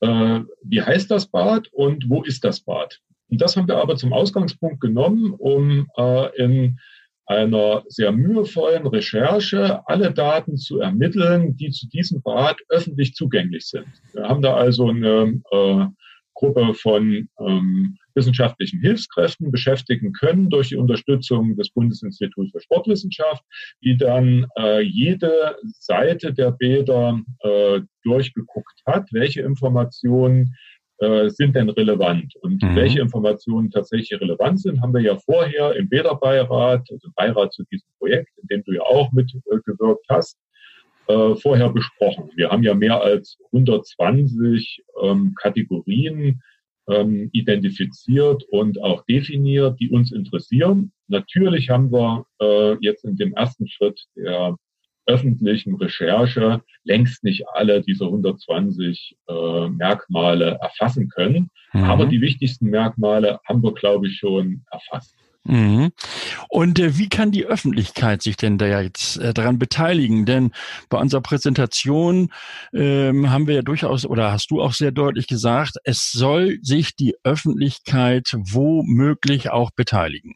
äh, 0.00 0.40
wie 0.62 0.80
heißt 0.80 1.10
das 1.10 1.26
Bad 1.26 1.68
und 1.72 2.08
wo 2.08 2.22
ist 2.22 2.44
das 2.44 2.60
Bad. 2.60 3.00
Und 3.28 3.40
das 3.40 3.56
haben 3.56 3.68
wir 3.68 3.76
aber 3.76 3.96
zum 3.96 4.12
Ausgangspunkt 4.12 4.80
genommen, 4.80 5.34
um 5.36 5.86
äh, 5.96 6.42
in 6.42 6.78
einer 7.26 7.82
sehr 7.88 8.12
mühevollen 8.12 8.86
Recherche 8.86 9.86
alle 9.86 10.12
Daten 10.12 10.56
zu 10.56 10.80
ermitteln, 10.80 11.56
die 11.56 11.70
zu 11.70 11.88
diesem 11.88 12.22
Bad 12.22 12.58
öffentlich 12.68 13.14
zugänglich 13.14 13.66
sind. 13.66 13.86
Wir 14.12 14.28
haben 14.28 14.42
da 14.42 14.54
also 14.54 14.88
eine 14.88 15.40
äh, 15.50 15.86
Gruppe 16.34 16.74
von 16.74 17.28
ähm, 17.40 17.96
wissenschaftlichen 18.14 18.80
Hilfskräften 18.80 19.50
beschäftigen 19.50 20.12
können 20.12 20.50
durch 20.50 20.68
die 20.68 20.76
Unterstützung 20.76 21.56
des 21.56 21.70
Bundesinstituts 21.70 22.52
für 22.52 22.60
Sportwissenschaft, 22.60 23.42
die 23.82 23.96
dann 23.96 24.46
äh, 24.58 24.80
jede 24.82 25.56
Seite 25.78 26.32
der 26.32 26.52
Bäder 26.52 27.20
äh, 27.40 27.80
durchgeguckt 28.02 28.82
hat, 28.86 29.08
welche 29.12 29.42
Informationen 29.42 30.54
äh, 30.98 31.28
sind 31.28 31.56
denn 31.56 31.70
relevant? 31.70 32.34
Und 32.42 32.62
mhm. 32.62 32.76
welche 32.76 33.00
Informationen 33.00 33.70
tatsächlich 33.70 34.20
relevant 34.20 34.60
sind, 34.60 34.80
haben 34.80 34.94
wir 34.94 35.00
ja 35.00 35.16
vorher 35.16 35.74
im 35.76 35.88
Bäderbeirat, 35.88 36.88
also 36.90 37.06
im 37.06 37.12
Beirat 37.14 37.52
zu 37.52 37.64
diesem 37.64 37.88
Projekt, 37.98 38.30
in 38.40 38.48
dem 38.48 38.64
du 38.64 38.72
ja 38.72 38.82
auch 38.82 39.12
mitgewirkt 39.12 40.04
äh, 40.10 40.14
hast, 40.14 40.38
äh, 41.08 41.34
vorher 41.36 41.70
besprochen. 41.70 42.30
Wir 42.36 42.50
haben 42.50 42.62
ja 42.62 42.74
mehr 42.74 43.00
als 43.00 43.36
120 43.52 44.82
ähm, 45.02 45.34
Kategorien 45.40 46.40
ähm, 46.88 47.30
identifiziert 47.32 48.44
und 48.50 48.80
auch 48.82 49.04
definiert, 49.06 49.78
die 49.80 49.90
uns 49.90 50.12
interessieren. 50.12 50.92
Natürlich 51.08 51.70
haben 51.70 51.90
wir 51.92 52.24
äh, 52.40 52.76
jetzt 52.80 53.04
in 53.04 53.16
dem 53.16 53.34
ersten 53.34 53.68
Schritt 53.68 54.00
der 54.16 54.56
öffentlichen 55.06 55.74
Recherche 55.76 56.62
längst 56.84 57.24
nicht 57.24 57.44
alle 57.52 57.82
diese 57.82 58.04
120 58.04 59.16
äh, 59.28 59.68
Merkmale 59.68 60.58
erfassen 60.60 61.08
können. 61.08 61.50
Mhm. 61.72 61.84
Aber 61.84 62.06
die 62.06 62.20
wichtigsten 62.20 62.70
Merkmale 62.70 63.40
haben 63.46 63.62
wir, 63.62 63.72
glaube 63.72 64.08
ich, 64.08 64.18
schon 64.18 64.64
erfasst. 64.70 65.14
Mhm. 65.46 65.92
Und 66.48 66.78
äh, 66.78 66.96
wie 66.96 67.08
kann 67.08 67.30
die 67.30 67.44
Öffentlichkeit 67.44 68.22
sich 68.22 68.36
denn 68.36 68.56
da 68.56 68.80
jetzt 68.80 69.18
äh, 69.18 69.34
daran 69.34 69.58
beteiligen? 69.58 70.24
Denn 70.24 70.52
bei 70.88 70.98
unserer 70.98 71.20
Präsentation 71.20 72.30
ähm, 72.72 73.30
haben 73.30 73.46
wir 73.46 73.56
ja 73.56 73.62
durchaus, 73.62 74.06
oder 74.06 74.32
hast 74.32 74.50
du 74.50 74.62
auch 74.62 74.72
sehr 74.72 74.90
deutlich 74.90 75.26
gesagt, 75.26 75.76
es 75.84 76.12
soll 76.12 76.58
sich 76.62 76.96
die 76.96 77.14
Öffentlichkeit 77.24 78.34
womöglich 78.38 79.50
auch 79.50 79.70
beteiligen. 79.70 80.34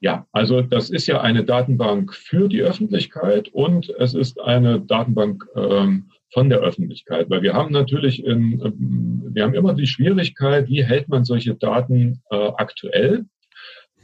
Ja, 0.00 0.26
also 0.32 0.62
das 0.62 0.90
ist 0.90 1.06
ja 1.08 1.20
eine 1.20 1.44
Datenbank 1.44 2.14
für 2.14 2.48
die 2.48 2.62
Öffentlichkeit 2.62 3.48
und 3.48 3.90
es 3.98 4.14
ist 4.14 4.40
eine 4.40 4.80
Datenbank 4.80 5.44
ähm, 5.56 6.10
von 6.32 6.48
der 6.48 6.60
Öffentlichkeit, 6.60 7.30
weil 7.30 7.42
wir 7.42 7.54
haben 7.54 7.72
natürlich, 7.72 8.24
in, 8.24 8.60
ähm, 8.64 9.30
wir 9.32 9.42
haben 9.42 9.54
immer 9.54 9.74
die 9.74 9.86
Schwierigkeit, 9.86 10.68
wie 10.68 10.84
hält 10.84 11.08
man 11.08 11.24
solche 11.24 11.54
Daten 11.54 12.22
äh, 12.30 12.36
aktuell? 12.36 13.24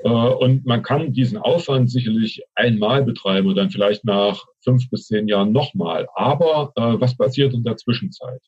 Äh, 0.00 0.08
und 0.08 0.66
man 0.66 0.82
kann 0.82 1.12
diesen 1.12 1.38
Aufwand 1.38 1.90
sicherlich 1.90 2.42
einmal 2.54 3.04
betreiben 3.04 3.48
und 3.48 3.56
dann 3.56 3.70
vielleicht 3.70 4.04
nach 4.04 4.44
fünf 4.60 4.88
bis 4.90 5.06
zehn 5.06 5.28
Jahren 5.28 5.52
nochmal. 5.52 6.08
Aber 6.14 6.72
äh, 6.76 7.00
was 7.00 7.16
passiert 7.16 7.54
in 7.54 7.62
der 7.62 7.76
Zwischenzeit? 7.76 8.40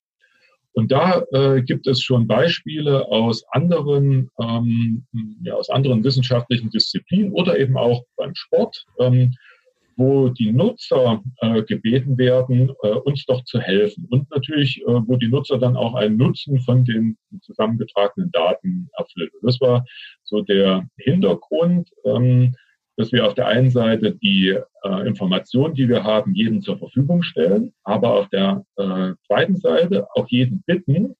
Und 0.76 0.92
da 0.92 1.24
äh, 1.32 1.62
gibt 1.62 1.86
es 1.86 2.02
schon 2.02 2.26
Beispiele 2.26 3.08
aus 3.08 3.46
anderen, 3.50 4.30
ähm, 4.38 5.06
ja, 5.42 5.54
aus 5.54 5.70
anderen 5.70 6.04
wissenschaftlichen 6.04 6.68
Disziplinen 6.68 7.32
oder 7.32 7.58
eben 7.58 7.78
auch 7.78 8.04
beim 8.16 8.34
Sport, 8.34 8.84
ähm, 9.00 9.34
wo 9.96 10.28
die 10.28 10.52
Nutzer 10.52 11.22
äh, 11.40 11.62
gebeten 11.62 12.18
werden, 12.18 12.74
äh, 12.82 12.88
uns 12.90 13.24
doch 13.24 13.42
zu 13.44 13.58
helfen. 13.58 14.06
Und 14.10 14.30
natürlich, 14.30 14.82
äh, 14.82 14.84
wo 14.86 15.16
die 15.16 15.28
Nutzer 15.28 15.56
dann 15.56 15.78
auch 15.78 15.94
einen 15.94 16.18
Nutzen 16.18 16.60
von 16.60 16.84
den 16.84 17.16
zusammengetragenen 17.40 18.30
Daten 18.30 18.90
erfüllen. 18.98 19.30
Das 19.40 19.58
war 19.62 19.82
so 20.24 20.42
der 20.42 20.86
Hintergrund. 20.98 21.88
Ähm, 22.04 22.54
dass 22.96 23.12
wir 23.12 23.26
auf 23.26 23.34
der 23.34 23.46
einen 23.46 23.70
Seite 23.70 24.16
die 24.16 24.58
äh, 24.82 25.06
Informationen, 25.06 25.74
die 25.74 25.88
wir 25.88 26.02
haben, 26.02 26.34
jedem 26.34 26.62
zur 26.62 26.78
Verfügung 26.78 27.22
stellen, 27.22 27.72
aber 27.84 28.14
auf 28.14 28.28
der 28.30 28.64
äh, 28.76 29.12
zweiten 29.26 29.56
Seite 29.56 30.08
auch 30.14 30.28
jeden 30.28 30.62
bitten, 30.66 31.14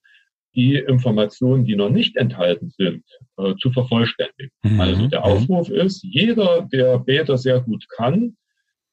die 0.54 0.76
Informationen, 0.76 1.66
die 1.66 1.76
noch 1.76 1.90
nicht 1.90 2.16
enthalten 2.16 2.70
sind, 2.70 3.04
äh, 3.36 3.54
zu 3.56 3.70
vervollständigen. 3.72 4.50
Mhm. 4.62 4.80
Also 4.80 5.06
der 5.08 5.20
mhm. 5.20 5.24
Aufruf 5.26 5.68
ist, 5.68 6.02
jeder, 6.02 6.66
der 6.72 6.98
Beta 6.98 7.36
sehr 7.36 7.60
gut 7.60 7.84
kann, 7.90 8.36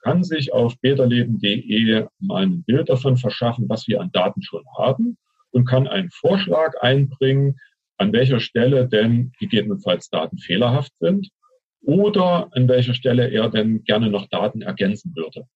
kann 0.01 0.25
sich 0.25 0.51
auf 0.51 0.77
beterleben.de 0.81 2.05
mal 2.19 2.43
ein 2.43 2.63
Bild 2.63 2.89
davon 2.89 3.15
verschaffen, 3.15 3.69
was 3.69 3.87
wir 3.87 4.01
an 4.01 4.11
Daten 4.11 4.41
schon 4.41 4.63
haben 4.77 5.17
und 5.51 5.65
kann 5.65 5.87
einen 5.87 6.09
Vorschlag 6.11 6.73
einbringen, 6.81 7.55
an 7.97 8.11
welcher 8.11 8.41
Stelle 8.41 8.89
denn 8.89 9.31
gegebenenfalls 9.39 10.09
Daten 10.09 10.37
fehlerhaft 10.37 10.91
sind 10.99 11.29
oder 11.83 12.49
an 12.53 12.67
welcher 12.67 12.93
Stelle 12.93 13.29
er 13.29 13.49
denn 13.49 13.83
gerne 13.83 14.09
noch 14.09 14.27
Daten 14.27 14.61
ergänzen 14.61 15.13
würde. 15.15 15.47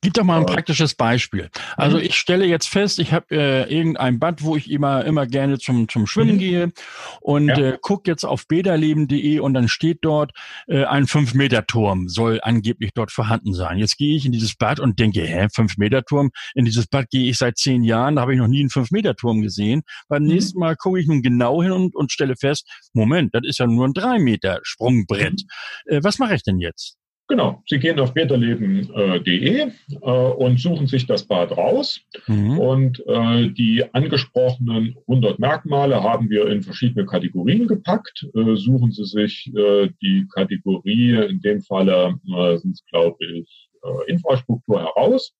Gib 0.00 0.14
doch 0.14 0.24
mal 0.24 0.38
ein 0.38 0.46
praktisches 0.46 0.94
Beispiel. 0.94 1.50
Also 1.76 1.98
mhm. 1.98 2.04
ich 2.04 2.16
stelle 2.16 2.46
jetzt 2.46 2.68
fest, 2.68 2.98
ich 2.98 3.12
habe 3.12 3.26
äh, 3.30 3.74
irgendein 3.74 4.18
Bad, 4.18 4.42
wo 4.42 4.56
ich 4.56 4.70
immer 4.70 5.04
immer 5.04 5.26
gerne 5.26 5.58
zum 5.58 5.88
zum 5.88 6.06
Schwimmen 6.06 6.34
mhm. 6.34 6.38
gehe 6.38 6.72
und 7.20 7.48
ja. 7.48 7.56
äh, 7.56 7.78
guck 7.80 8.06
jetzt 8.06 8.24
auf 8.24 8.46
bederleben.de 8.46 9.38
und 9.40 9.54
dann 9.54 9.68
steht 9.68 9.98
dort 10.02 10.32
äh, 10.66 10.84
ein 10.84 11.06
5 11.06 11.34
Meter 11.34 11.66
Turm 11.66 12.08
soll 12.08 12.40
angeblich 12.42 12.92
dort 12.94 13.10
vorhanden 13.10 13.54
sein. 13.54 13.78
Jetzt 13.78 13.96
gehe 13.96 14.16
ich 14.16 14.26
in 14.26 14.32
dieses 14.32 14.54
Bad 14.54 14.80
und 14.80 14.98
denke, 14.98 15.22
hä, 15.22 15.48
5 15.52 15.76
Meter 15.78 16.04
Turm? 16.04 16.30
In 16.54 16.64
dieses 16.64 16.86
Bad 16.86 17.10
gehe 17.10 17.28
ich 17.28 17.38
seit 17.38 17.58
zehn 17.58 17.82
Jahren, 17.82 18.16
da 18.16 18.22
habe 18.22 18.34
ich 18.34 18.38
noch 18.38 18.48
nie 18.48 18.60
einen 18.60 18.70
5 18.70 18.90
Meter 18.90 19.14
Turm 19.14 19.42
gesehen. 19.42 19.82
Beim 20.08 20.22
mhm. 20.22 20.28
nächsten 20.28 20.58
Mal 20.58 20.76
gucke 20.76 21.00
ich 21.00 21.06
nun 21.06 21.22
genau 21.22 21.62
hin 21.62 21.72
und, 21.72 21.94
und 21.94 22.12
stelle 22.12 22.36
fest, 22.36 22.68
Moment, 22.92 23.34
das 23.34 23.42
ist 23.44 23.58
ja 23.58 23.66
nur 23.66 23.86
ein 23.86 23.94
3 23.94 24.18
Meter 24.18 24.60
Sprungbrett. 24.62 25.42
Mhm. 25.86 25.96
Äh, 25.96 26.04
was 26.04 26.18
mache 26.18 26.34
ich 26.34 26.42
denn 26.42 26.58
jetzt? 26.58 26.96
Genau, 27.32 27.62
Sie 27.66 27.78
gehen 27.78 27.98
auf 27.98 28.12
beterleben.de 28.12 29.60
äh, 29.62 29.96
und 29.96 30.60
suchen 30.60 30.86
sich 30.86 31.06
das 31.06 31.24
Bad 31.24 31.56
raus. 31.56 31.98
Mhm. 32.26 32.58
Und 32.58 33.02
äh, 33.06 33.48
die 33.48 33.82
angesprochenen 33.94 34.98
100 35.08 35.38
Merkmale 35.38 36.02
haben 36.02 36.28
wir 36.28 36.48
in 36.48 36.62
verschiedene 36.62 37.06
Kategorien 37.06 37.66
gepackt. 37.66 38.28
Äh, 38.34 38.56
suchen 38.56 38.92
Sie 38.92 39.06
sich 39.06 39.50
äh, 39.56 39.88
die 40.02 40.26
Kategorie, 40.34 41.24
in 41.26 41.40
dem 41.40 41.62
Falle 41.62 42.20
äh, 42.36 42.58
sind 42.58 42.72
es, 42.72 42.84
glaube 42.90 43.16
ich, 43.24 43.70
äh, 43.82 44.10
Infrastruktur 44.12 44.80
heraus. 44.80 45.32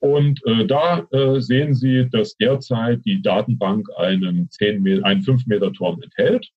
Und 0.00 0.40
da 0.68 1.08
sehen 1.40 1.74
Sie, 1.74 2.08
dass 2.08 2.36
derzeit 2.36 3.04
die 3.04 3.20
Datenbank 3.20 3.88
einen, 3.96 4.48
10 4.48 4.80
Meter, 4.80 5.04
einen 5.04 5.22
5 5.22 5.44
Meter 5.46 5.72
Turm 5.72 6.00
enthält. 6.00 6.48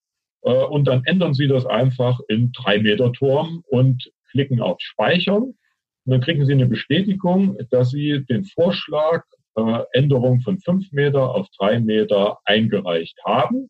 Und 0.42 0.88
dann 0.88 1.04
ändern 1.06 1.34
Sie 1.34 1.48
das 1.48 1.66
einfach 1.66 2.20
in 2.28 2.51
3 2.51 2.84
Meter 2.84 3.12
Turm 3.12 3.63
und 3.68 4.12
klicken 4.31 4.61
auf 4.61 4.77
Speichern. 4.79 5.43
Und 5.43 6.11
dann 6.11 6.21
kriegen 6.21 6.45
Sie 6.45 6.53
eine 6.53 6.65
Bestätigung, 6.65 7.57
dass 7.69 7.91
Sie 7.91 8.25
den 8.25 8.45
Vorschlag 8.45 9.23
äh, 9.55 9.79
Änderung 9.93 10.41
von 10.41 10.59
5 10.59 10.91
Meter 10.91 11.35
auf 11.35 11.47
3 11.59 11.79
Meter 11.79 12.39
eingereicht 12.45 13.17
haben. 13.25 13.69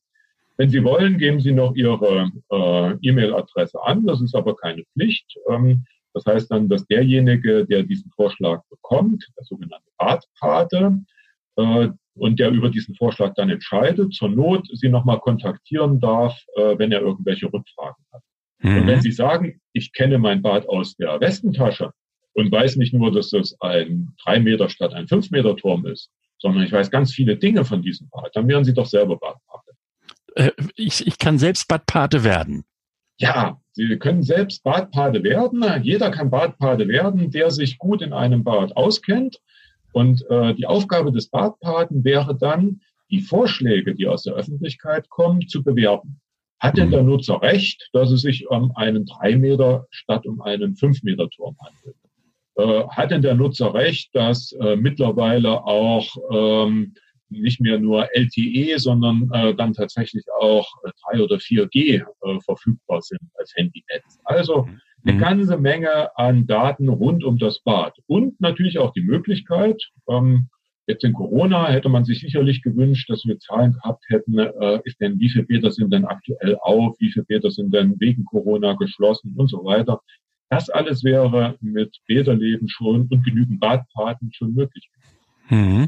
Wenn 0.57 0.69
Sie 0.69 0.83
wollen, 0.83 1.17
geben 1.17 1.39
Sie 1.39 1.51
noch 1.51 1.75
Ihre 1.75 2.31
äh, 2.51 2.93
E-Mail-Adresse 3.01 3.81
an. 3.83 4.05
Das 4.05 4.21
ist 4.21 4.35
aber 4.35 4.55
keine 4.55 4.83
Pflicht. 4.93 5.35
Ähm, 5.49 5.85
das 6.13 6.25
heißt 6.25 6.51
dann, 6.51 6.69
dass 6.69 6.85
derjenige, 6.87 7.65
der 7.65 7.83
diesen 7.83 8.11
Vorschlag 8.11 8.61
bekommt, 8.69 9.25
der 9.37 9.43
sogenannte 9.43 9.87
Ratpate, 9.99 10.99
äh, 11.55 11.89
und 12.15 12.39
der 12.39 12.51
über 12.51 12.69
diesen 12.69 12.95
Vorschlag 12.95 13.33
dann 13.35 13.49
entscheidet, 13.49 14.13
zur 14.13 14.29
Not 14.29 14.67
Sie 14.73 14.89
nochmal 14.89 15.19
kontaktieren 15.19 15.99
darf, 15.99 16.37
äh, 16.55 16.77
wenn 16.77 16.91
er 16.91 17.01
irgendwelche 17.01 17.51
Rückfragen 17.51 18.03
hat. 18.11 18.21
Mhm. 18.61 18.77
Und 18.77 18.87
wenn 18.87 19.01
Sie 19.01 19.11
sagen, 19.11 19.59
ich 19.73 19.93
kenne 19.93 20.17
mein 20.17 20.41
Bad 20.41 20.67
aus 20.69 20.95
der 20.95 21.19
Westentasche 21.19 21.91
und 22.33 22.51
weiß 22.51 22.77
nicht 22.77 22.93
nur, 22.93 23.11
dass 23.11 23.31
das 23.31 23.55
ein 23.59 24.13
drei 24.23 24.39
Meter 24.39 24.69
statt 24.69 24.93
ein 24.93 25.07
fünf 25.07 25.31
Meter 25.31 25.55
Turm 25.55 25.85
ist, 25.85 26.09
sondern 26.39 26.63
ich 26.63 26.71
weiß 26.71 26.89
ganz 26.89 27.13
viele 27.13 27.37
Dinge 27.37 27.65
von 27.65 27.81
diesem 27.81 28.09
Bad, 28.09 28.31
dann 28.35 28.47
wären 28.47 28.63
Sie 28.63 28.73
doch 28.73 28.85
selber 28.85 29.17
Badpate. 29.17 29.71
Äh, 30.35 30.51
ich, 30.75 31.05
ich 31.05 31.17
kann 31.17 31.37
selbst 31.37 31.67
Badpate 31.67 32.23
werden. 32.23 32.63
Ja, 33.17 33.61
Sie 33.73 33.97
können 33.97 34.23
selbst 34.23 34.63
Badpate 34.63 35.23
werden. 35.23 35.63
Jeder 35.83 36.09
kann 36.11 36.31
Badpate 36.31 36.87
werden, 36.87 37.29
der 37.31 37.51
sich 37.51 37.77
gut 37.77 38.01
in 38.01 38.13
einem 38.13 38.43
Bad 38.43 38.75
auskennt. 38.75 39.39
Und 39.93 40.25
äh, 40.29 40.55
die 40.55 40.65
Aufgabe 40.65 41.11
des 41.11 41.29
Badpaten 41.29 42.03
wäre 42.03 42.35
dann, 42.37 42.81
die 43.11 43.21
Vorschläge, 43.21 43.93
die 43.93 44.07
aus 44.07 44.23
der 44.23 44.35
Öffentlichkeit 44.35 45.09
kommen, 45.09 45.47
zu 45.47 45.63
bewerten. 45.63 46.20
Hat 46.61 46.77
denn 46.77 46.91
der 46.91 47.01
Nutzer 47.01 47.41
recht, 47.41 47.89
dass 47.91 48.11
es 48.11 48.21
sich 48.21 48.47
um 48.47 48.71
einen 48.75 49.07
drei 49.07 49.35
Meter 49.35 49.87
statt 49.89 50.27
um 50.27 50.41
einen 50.41 50.75
fünf 50.75 51.01
Meter 51.01 51.27
Turm 51.29 51.57
handelt? 51.59 51.95
Äh, 52.55 52.87
hat 52.89 53.09
denn 53.09 53.23
der 53.23 53.33
Nutzer 53.33 53.73
recht, 53.73 54.13
dass 54.13 54.51
äh, 54.53 54.75
mittlerweile 54.75 55.63
auch 55.63 56.15
ähm, 56.31 56.93
nicht 57.29 57.61
mehr 57.61 57.79
nur 57.79 58.07
LTE, 58.13 58.77
sondern 58.77 59.31
äh, 59.33 59.55
dann 59.55 59.73
tatsächlich 59.73 60.23
auch 60.39 60.67
äh, 60.83 60.91
3 61.13 61.23
oder 61.23 61.37
4G 61.37 61.95
äh, 61.95 62.39
verfügbar 62.41 63.01
sind 63.01 63.21
als 63.39 63.53
Handynetz. 63.55 64.19
Also 64.25 64.67
eine 65.03 65.13
mhm. 65.13 65.19
ganze 65.19 65.57
Menge 65.57 66.15
an 66.15 66.45
Daten 66.45 66.89
rund 66.89 67.23
um 67.23 67.39
das 67.39 67.59
Bad 67.61 67.97
und 68.05 68.39
natürlich 68.39 68.77
auch 68.77 68.93
die 68.93 69.01
Möglichkeit, 69.01 69.81
ähm, 70.07 70.49
jetzt 70.87 71.03
in 71.03 71.13
Corona 71.13 71.67
hätte 71.67 71.89
man 71.89 72.05
sich 72.05 72.21
sicherlich 72.21 72.61
gewünscht, 72.61 73.09
dass 73.09 73.25
wir 73.25 73.39
Zahlen 73.39 73.73
gehabt 73.73 74.03
hätten, 74.09 74.37
äh, 74.39 74.79
ist 74.83 74.99
denn, 74.99 75.19
wie 75.19 75.29
viele 75.29 75.45
Bäder 75.45 75.71
sind 75.71 75.93
denn 75.93 76.05
aktuell 76.05 76.57
auf, 76.61 76.95
wie 76.99 77.11
viele 77.11 77.25
Bäder 77.25 77.51
sind 77.51 77.73
denn 77.73 77.99
wegen 77.99 78.25
Corona 78.25 78.73
geschlossen 78.73 79.33
und 79.37 79.49
so 79.49 79.63
weiter. 79.63 80.01
Das 80.49 80.69
alles 80.69 81.03
wäre 81.03 81.55
mit 81.61 81.95
Bäderleben 82.07 82.67
schon 82.67 83.07
und 83.07 83.23
genügend 83.23 83.59
Badpaten 83.59 84.31
schon 84.33 84.53
möglich. 84.53 84.89
Mhm. 85.49 85.87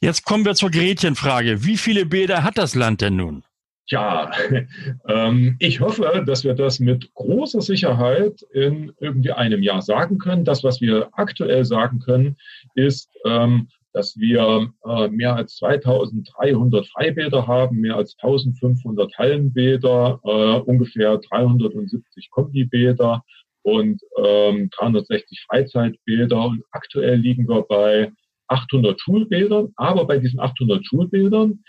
Jetzt 0.00 0.24
kommen 0.24 0.44
wir 0.44 0.54
zur 0.54 0.70
Gretchenfrage. 0.70 1.64
Wie 1.64 1.76
viele 1.76 2.06
Bäder 2.06 2.42
hat 2.42 2.58
das 2.58 2.74
Land 2.74 3.00
denn 3.00 3.16
nun? 3.16 3.44
Ja, 3.86 4.30
ähm, 5.08 5.56
ich 5.58 5.80
hoffe, 5.80 6.24
dass 6.26 6.44
wir 6.44 6.54
das 6.54 6.80
mit 6.80 7.12
großer 7.14 7.60
Sicherheit 7.60 8.42
in 8.52 8.92
irgendwie 9.00 9.32
einem 9.32 9.62
Jahr 9.62 9.82
sagen 9.82 10.18
können. 10.18 10.44
Das, 10.44 10.64
was 10.64 10.80
wir 10.80 11.08
aktuell 11.12 11.64
sagen 11.64 12.00
können, 12.00 12.36
ist, 12.74 13.10
ähm, 13.24 13.68
dass 13.92 14.16
wir 14.16 14.72
äh, 14.86 15.08
mehr 15.08 15.36
als 15.36 15.56
2300 15.56 16.86
Freibäder 16.88 17.46
haben, 17.46 17.78
mehr 17.78 17.96
als 17.96 18.16
1500 18.20 19.16
Hallenbäder, 19.18 20.20
äh, 20.24 20.60
ungefähr 20.60 21.18
370 21.18 22.30
Kombibäder 22.30 23.22
und 23.62 24.00
ähm, 24.22 24.70
360 24.76 25.44
Freizeitbäder. 25.48 26.44
Und 26.44 26.62
aktuell 26.70 27.16
liegen 27.16 27.48
wir 27.48 27.62
bei 27.62 28.12
800 28.48 29.00
Schulbildern, 29.00 29.72
aber 29.76 30.06
bei 30.06 30.18
diesen 30.18 30.40
800 30.40 30.84
Schulbildern 30.86 31.62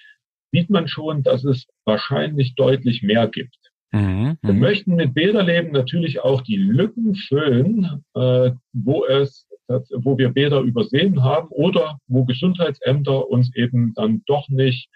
sieht 0.52 0.70
man 0.70 0.88
schon, 0.88 1.24
dass 1.24 1.44
es 1.44 1.66
wahrscheinlich 1.86 2.56
deutlich 2.56 3.02
mehr 3.02 3.28
gibt. 3.28 3.58
Mhm, 3.92 4.38
wir 4.42 4.54
mhm. 4.54 4.60
möchten 4.60 4.96
mit 4.96 5.14
Bäderleben 5.14 5.72
natürlich 5.72 6.22
auch 6.22 6.42
die 6.42 6.58
Lücken 6.58 7.16
füllen, 7.16 8.04
äh, 8.16 8.52
wo 8.74 9.06
es, 9.06 9.48
wo 9.68 10.18
wir 10.18 10.30
Bäder 10.30 10.62
übersehen 10.62 11.24
haben 11.24 11.48
oder 11.50 12.00
wo 12.08 12.26
Gesundheitsämter 12.26 13.30
uns 13.30 13.56
eben 13.56 13.94
dann 13.96 14.24
doch 14.26 14.48
nicht 14.50 14.90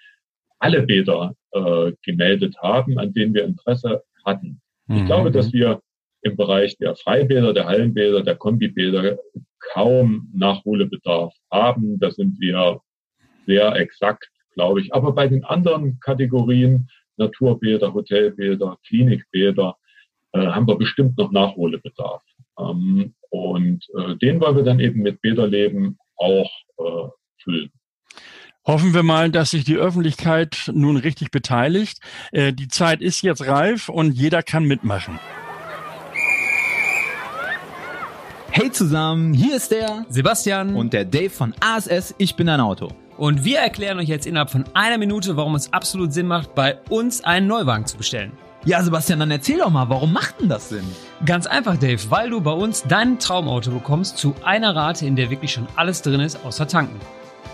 alle 0.60 0.84
Bäder 0.84 1.36
äh, 1.52 1.94
gemeldet 2.04 2.56
haben, 2.62 2.98
an 2.98 3.14
denen 3.14 3.34
wir 3.34 3.46
Interesse 3.46 4.04
hatten. 4.26 4.62
Ich 4.90 5.02
mhm. 5.02 5.06
glaube, 5.06 5.32
dass 5.32 5.54
wir 5.54 5.82
im 6.22 6.36
Bereich 6.36 6.78
der 6.78 6.96
Freibäder, 6.96 7.54
der 7.54 7.66
Hallenbäder, 7.66 8.24
der 8.24 8.36
Kombibäder 8.36 9.18
kaum 9.74 10.30
Nachholbedarf 10.34 11.34
haben. 11.52 12.00
Da 12.00 12.12
sind 12.12 12.40
wir 12.40 12.82
sehr 13.46 13.76
exakt, 13.76 14.30
glaube 14.54 14.82
ich. 14.82 14.94
Aber 14.94 15.14
bei 15.14 15.28
den 15.28 15.44
anderen 15.44 16.00
Kategorien, 16.00 16.90
Naturbäder, 17.18 17.94
Hotelbäder, 17.94 18.78
Klinikbäder, 18.88 19.76
äh, 20.34 20.48
haben 20.48 20.68
wir 20.68 20.78
bestimmt 20.78 21.18
noch 21.18 21.32
Nachholbedarf. 21.32 22.24
Ähm, 22.58 23.14
und 23.30 23.86
äh, 23.98 24.16
den 24.18 24.40
wollen 24.40 24.56
wir 24.56 24.64
dann 24.64 24.80
eben 24.80 25.02
mit 25.02 25.22
Bäderleben 25.22 25.98
auch 26.16 26.50
äh, 26.80 27.10
füllen. 27.44 27.72
Hoffen 28.66 28.94
wir 28.94 29.04
mal, 29.04 29.32
dass 29.32 29.52
sich 29.52 29.64
die 29.64 29.78
Öffentlichkeit 29.78 30.70
nun 30.74 30.98
richtig 30.98 31.32
beteiligt. 31.32 32.00
Äh, 32.32 32.52
die 32.52 32.68
Zeit 32.68 33.02
ist 33.02 33.22
jetzt 33.22 33.48
reif 33.48 33.88
und 33.88 34.12
jeder 34.12 34.44
kann 34.44 34.66
mitmachen. 34.66 35.20
Hey 38.50 38.72
zusammen, 38.72 39.34
hier 39.34 39.56
ist 39.56 39.72
der 39.72 40.06
Sebastian 40.10 40.76
und 40.76 40.92
der 40.92 41.06
Dave 41.06 41.30
von 41.30 41.54
ASS 41.60 42.16
Ich 42.18 42.36
bin 42.36 42.50
ein 42.50 42.60
Auto. 42.60 42.90
Und 43.16 43.46
wir 43.46 43.60
erklären 43.60 44.00
euch 44.00 44.10
jetzt 44.10 44.28
innerhalb 44.28 44.50
von 44.50 44.66
einer 44.74 44.98
Minute, 44.98 45.38
warum 45.38 45.56
es 45.56 45.72
absolut 45.72 46.12
Sinn 46.12 46.28
macht, 46.28 46.54
bei 46.54 46.78
uns 46.90 47.24
einen 47.24 47.48
Neuwagen 47.48 47.86
zu 47.86 47.98
bestellen. 47.98 48.32
Ja, 48.68 48.84
Sebastian, 48.84 49.20
dann 49.20 49.32
erzähl 49.32 49.60
doch 49.60 49.70
mal, 49.70 49.88
warum 49.88 50.12
macht 50.12 50.42
denn 50.42 50.50
das 50.50 50.68
Sinn? 50.68 50.84
Ganz 51.26 51.48
einfach, 51.48 51.78
Dave, 51.78 52.02
weil 52.10 52.32
du 52.32 52.42
bei 52.42 52.52
uns 52.52 52.84
dein 52.84 53.18
Traumauto 53.18 53.72
bekommst 53.72 54.18
zu 54.18 54.36
einer 54.44 54.76
Rate, 54.76 55.06
in 55.06 55.16
der 55.16 55.30
wirklich 55.30 55.54
schon 55.54 55.68
alles 55.78 56.02
drin 56.02 56.20
ist, 56.20 56.44
außer 56.44 56.68
tanken. 56.68 57.00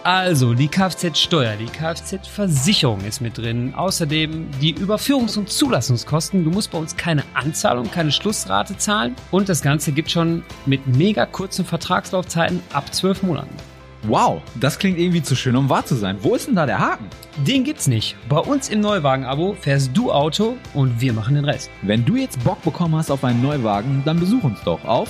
Also, 0.03 0.55
die 0.55 0.67
Kfz-Steuer, 0.67 1.55
die 1.55 1.67
Kfz-Versicherung 1.67 3.01
ist 3.01 3.21
mit 3.21 3.37
drin. 3.37 3.75
Außerdem 3.75 4.49
die 4.59 4.73
Überführungs- 4.73 5.37
und 5.37 5.51
Zulassungskosten. 5.51 6.43
Du 6.43 6.49
musst 6.49 6.71
bei 6.71 6.79
uns 6.79 6.97
keine 6.97 7.23
Anzahlung, 7.35 7.91
keine 7.91 8.11
Schlussrate 8.11 8.75
zahlen. 8.77 9.15
Und 9.29 9.49
das 9.49 9.61
Ganze 9.61 9.91
gibt 9.91 10.09
schon 10.09 10.41
mit 10.65 10.87
mega 10.87 11.27
kurzen 11.27 11.63
Vertragslaufzeiten 11.63 12.59
ab 12.73 12.91
zwölf 12.91 13.21
Monaten. 13.21 13.55
Wow, 14.03 14.41
das 14.59 14.77
klingt 14.79 14.99
irgendwie 14.99 15.23
zu 15.23 15.35
schön, 15.35 15.55
um 15.55 15.69
wahr 15.69 15.85
zu 15.85 15.95
sein. 15.95 16.17
Wo 16.21 16.35
ist 16.35 16.47
denn 16.47 16.55
da 16.55 16.65
der 16.65 16.79
Haken? 16.79 17.05
Den 17.47 17.63
gibt's 17.63 17.87
nicht. 17.87 18.17
Bei 18.27 18.39
uns 18.39 18.67
im 18.69 18.81
Neuwagen-Abo 18.81 19.55
fährst 19.59 19.91
du 19.93 20.11
Auto 20.11 20.57
und 20.73 20.99
wir 20.99 21.13
machen 21.13 21.35
den 21.35 21.45
Rest. 21.45 21.69
Wenn 21.81 22.03
du 22.03 22.17
jetzt 22.17 22.43
Bock 22.43 22.61
bekommen 22.63 22.97
hast 22.97 23.11
auf 23.11 23.23
einen 23.23 23.41
Neuwagen, 23.41 24.01
dann 24.05 24.19
besuch 24.19 24.43
uns 24.43 24.61
doch 24.63 24.83
auf 24.83 25.07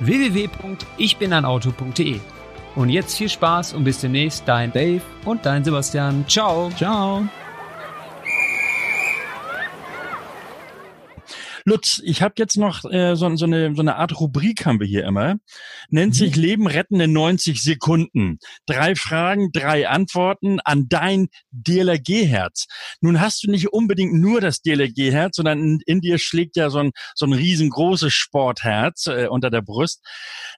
www.ichbineinauto.de. 0.00 2.20
Und 2.76 2.90
jetzt 2.90 3.16
viel 3.16 3.28
Spaß 3.28 3.72
und 3.72 3.82
bis 3.84 4.00
demnächst, 4.00 4.46
dein 4.46 4.72
Dave 4.72 5.02
und 5.24 5.44
dein 5.44 5.64
Sebastian. 5.64 6.24
Ciao. 6.28 6.70
Ciao. 6.76 7.24
Lutz, 11.68 12.00
ich 12.04 12.22
habe 12.22 12.34
jetzt 12.38 12.56
noch 12.56 12.84
äh, 12.84 13.16
so, 13.16 13.34
so, 13.34 13.44
eine, 13.44 13.74
so 13.74 13.82
eine 13.82 13.96
Art 13.96 14.20
Rubrik 14.20 14.64
haben 14.66 14.78
wir 14.78 14.86
hier 14.86 15.04
immer. 15.04 15.34
Nennt 15.90 16.14
mhm. 16.14 16.16
sich 16.16 16.36
Leben 16.36 16.68
retten 16.68 17.00
in 17.00 17.12
90 17.12 17.60
Sekunden. 17.60 18.38
Drei 18.66 18.94
Fragen, 18.94 19.50
drei 19.52 19.88
Antworten 19.88 20.60
an 20.60 20.86
dein 20.88 21.26
DLRG-Herz. 21.50 22.66
Nun 23.00 23.20
hast 23.20 23.42
du 23.42 23.50
nicht 23.50 23.72
unbedingt 23.72 24.14
nur 24.14 24.40
das 24.40 24.62
DLRG-Herz, 24.62 25.34
sondern 25.34 25.58
in, 25.58 25.80
in, 25.86 26.00
dir 26.00 26.18
schlägt 26.18 26.54
ja 26.54 26.70
so 26.70 26.78
ein, 26.78 26.92
so 27.16 27.26
ein 27.26 27.32
riesengroßes 27.32 28.14
Sportherz 28.14 29.08
äh, 29.08 29.26
unter 29.26 29.50
der 29.50 29.62
Brust. 29.62 30.06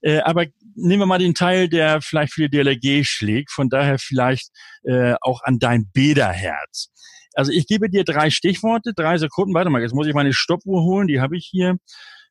Äh, 0.03 0.19
aber 0.19 0.45
nehmen 0.75 1.01
wir 1.01 1.07
mal 1.07 1.19
den 1.19 1.35
Teil, 1.35 1.71
der 1.71 2.03
vielleicht 2.03 2.35
für 2.35 2.51
die 2.51 2.59
DLRG 2.59 3.07
schlägt. 3.07 3.51
Von 3.51 3.71
daher 3.71 3.99
vielleicht 3.99 4.51
äh, 4.83 5.15
auch 5.23 5.41
an 5.43 5.59
dein 5.59 5.89
Bäderherz. 5.91 6.91
Also 7.35 7.53
ich 7.53 7.67
gebe 7.67 7.89
dir 7.89 8.05
drei 8.05 8.31
Stichworte, 8.31 8.93
drei 8.95 9.19
Sekunden. 9.19 9.55
Warte 9.55 9.71
mal, 9.71 9.83
jetzt 9.83 9.95
muss 9.95 10.07
ich 10.07 10.15
meine 10.15 10.33
Stoppuhr 10.33 10.83
holen, 10.83 11.07
die 11.09 11.21
habe 11.21 11.37
ich 11.37 11.47
hier. 11.51 11.77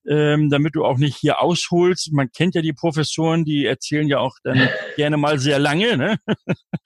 ähm, 0.10 0.49
damit 0.49 0.75
du 0.75 0.86
auch 0.86 0.97
nicht 0.97 1.17
hier 1.17 1.41
ausholst. 1.41 2.13
Man 2.13 2.31
kennt 2.31 2.55
ja 2.55 2.62
die 2.62 2.73
Professoren, 2.73 3.43
die 3.43 3.65
erzählen 3.65 4.07
ja 4.07 4.19
auch 4.19 4.36
dann 4.43 4.69
gerne 4.95 5.17
mal 5.17 5.38
sehr 5.38 5.60
lange. 5.60 5.97
Ne? 5.97 6.17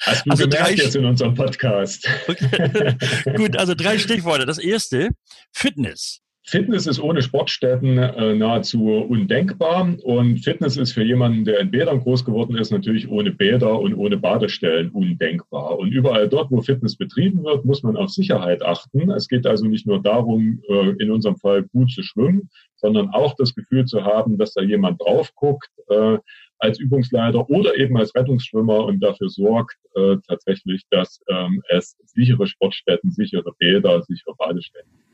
Hast 0.02 0.26
du 0.26 0.32
also 0.32 0.48
drei 0.48 0.74
jetzt 0.74 0.96
in 0.96 1.06
unserem 1.06 1.36
Podcast. 1.36 2.08
Okay. 2.28 2.96
Gut, 3.36 3.58
also 3.58 3.76
drei 3.76 4.00
Stichworte. 4.00 4.46
Das 4.46 4.58
erste, 4.58 5.10
Fitness. 5.54 6.22
Fitness 6.52 6.86
ist 6.86 7.00
ohne 7.00 7.22
Sportstätten 7.22 7.98
äh, 7.98 8.36
nahezu 8.36 8.90
undenkbar 8.90 9.96
und 10.04 10.40
Fitness 10.40 10.76
ist 10.76 10.92
für 10.92 11.02
jemanden, 11.02 11.46
der 11.46 11.62
in 11.62 11.72
Bädern 11.72 12.02
groß 12.02 12.26
geworden 12.26 12.58
ist, 12.58 12.72
natürlich 12.72 13.10
ohne 13.10 13.32
Bäder 13.32 13.80
und 13.80 13.94
ohne 13.94 14.18
Badestellen 14.18 14.90
undenkbar. 14.90 15.80
Und 15.80 15.94
überall 15.94 16.28
dort, 16.28 16.52
wo 16.52 16.62
Fitness 16.62 16.98
betrieben 16.98 17.46
wird, 17.46 17.64
muss 17.64 17.84
man 17.84 17.96
auf 17.96 18.10
Sicherheit 18.10 18.64
achten. 18.64 19.12
Es 19.12 19.30
geht 19.30 19.48
also 19.48 19.66
nicht 19.66 19.88
nur 19.88 20.02
darum, 20.02 20.62
äh, 20.68 20.90
in 21.00 21.10
unserem 21.10 21.38
Fall 21.38 21.64
gut 21.64 21.90
zu 21.90 22.04
schwimmen, 22.04 22.50
sondern 22.76 23.12
auch 23.12 23.34
das 23.38 23.56
Gefühl 23.56 23.86
zu 23.86 24.04
haben, 24.04 24.38
dass 24.38 24.54
da 24.54 24.62
jemand 24.62 25.02
drauf 25.02 25.34
guckt 25.36 25.72
äh, 25.88 26.18
als 26.60 26.82
Übungsleiter 26.82 27.50
oder 27.50 27.78
eben 27.78 27.96
als 27.96 28.14
Rettungsschwimmer 28.14 28.84
und 28.84 29.00
dafür 29.00 29.30
sorgt 29.30 29.78
äh, 29.96 30.18
tatsächlich, 30.28 30.84
dass 30.90 31.22
ähm, 31.30 31.64
es 31.70 31.96
sichere 32.04 32.46
Sportstätten, 32.46 33.10
sichere 33.10 33.54
Bäder, 33.58 34.02
sichere 34.04 34.36
Badestellen 34.38 34.90
gibt. 34.98 35.11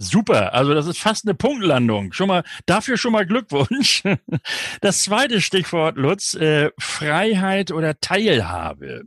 Super, 0.00 0.54
also 0.54 0.74
das 0.74 0.86
ist 0.86 0.98
fast 0.98 1.26
eine 1.26 1.34
Punktlandung. 1.34 2.12
Schon 2.12 2.28
mal 2.28 2.44
dafür 2.66 2.96
schon 2.96 3.12
mal 3.12 3.26
Glückwunsch. 3.26 4.02
Das 4.80 5.02
zweite 5.02 5.40
Stichwort, 5.40 5.96
Lutz, 5.96 6.34
äh, 6.34 6.70
Freiheit 6.78 7.72
oder 7.72 7.98
Teilhabe. 8.00 9.04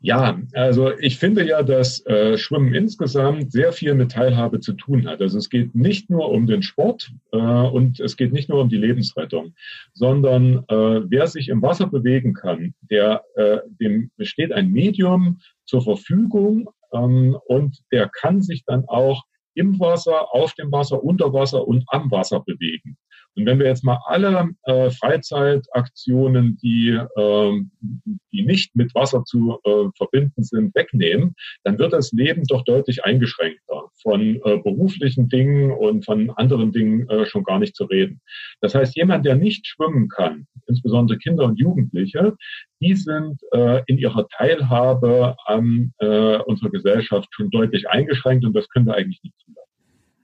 Ja, 0.00 0.40
also 0.54 0.96
ich 0.98 1.18
finde 1.18 1.46
ja, 1.46 1.62
dass 1.62 2.04
äh, 2.06 2.38
Schwimmen 2.38 2.74
insgesamt 2.74 3.52
sehr 3.52 3.72
viel 3.72 3.94
mit 3.94 4.12
Teilhabe 4.12 4.60
zu 4.60 4.72
tun 4.72 5.06
hat. 5.06 5.20
Also 5.20 5.36
es 5.36 5.50
geht 5.50 5.74
nicht 5.74 6.08
nur 6.08 6.30
um 6.30 6.46
den 6.46 6.62
Sport 6.62 7.10
äh, 7.32 7.36
und 7.36 8.00
es 8.00 8.16
geht 8.16 8.32
nicht 8.32 8.48
nur 8.48 8.60
um 8.60 8.68
die 8.68 8.76
Lebensrettung, 8.76 9.54
sondern 9.92 10.64
äh, 10.68 11.10
wer 11.10 11.26
sich 11.26 11.48
im 11.50 11.60
Wasser 11.60 11.86
bewegen 11.86 12.32
kann, 12.32 12.74
der 12.90 13.22
äh, 13.36 13.58
dem 13.80 14.10
steht 14.20 14.52
ein 14.52 14.70
Medium 14.70 15.40
zur 15.64 15.82
Verfügung 15.82 16.70
ähm, 16.92 17.36
und 17.46 17.78
der 17.92 18.08
kann 18.08 18.40
sich 18.40 18.64
dann 18.64 18.84
auch 18.86 19.24
im 19.54 19.78
Wasser, 19.80 20.34
auf 20.34 20.54
dem 20.54 20.70
Wasser, 20.72 21.02
unter 21.02 21.32
Wasser 21.32 21.66
und 21.66 21.84
am 21.88 22.10
Wasser 22.10 22.40
bewegen. 22.40 22.96
Und 23.38 23.46
wenn 23.46 23.60
wir 23.60 23.66
jetzt 23.66 23.84
mal 23.84 24.00
alle 24.06 24.50
äh, 24.64 24.90
Freizeitaktionen, 24.90 26.58
die, 26.60 26.88
äh, 26.88 27.60
die 28.32 28.42
nicht 28.42 28.74
mit 28.74 28.92
Wasser 28.96 29.22
zu 29.24 29.60
äh, 29.64 29.84
verbinden 29.96 30.42
sind, 30.42 30.74
wegnehmen, 30.74 31.36
dann 31.62 31.78
wird 31.78 31.92
das 31.92 32.10
Leben 32.10 32.42
doch 32.48 32.64
deutlich 32.64 33.04
eingeschränkter. 33.04 33.84
Von 34.02 34.40
äh, 34.44 34.58
beruflichen 34.58 35.28
Dingen 35.28 35.70
und 35.70 36.04
von 36.04 36.30
anderen 36.30 36.72
Dingen 36.72 37.08
äh, 37.08 37.26
schon 37.26 37.44
gar 37.44 37.60
nicht 37.60 37.76
zu 37.76 37.84
reden. 37.84 38.20
Das 38.60 38.74
heißt, 38.74 38.96
jemand, 38.96 39.24
der 39.24 39.36
nicht 39.36 39.68
schwimmen 39.68 40.08
kann, 40.08 40.48
insbesondere 40.66 41.18
Kinder 41.18 41.44
und 41.44 41.60
Jugendliche, 41.60 42.36
die 42.80 42.96
sind 42.96 43.40
äh, 43.52 43.82
in 43.86 43.98
ihrer 43.98 44.26
Teilhabe 44.28 45.36
an 45.46 45.92
äh, 45.98 46.38
unserer 46.38 46.70
Gesellschaft 46.70 47.28
schon 47.30 47.50
deutlich 47.50 47.88
eingeschränkt 47.88 48.44
und 48.44 48.54
das 48.54 48.68
können 48.68 48.86
wir 48.86 48.94
eigentlich 48.94 49.22
nicht 49.22 49.38
zulassen. 49.38 49.67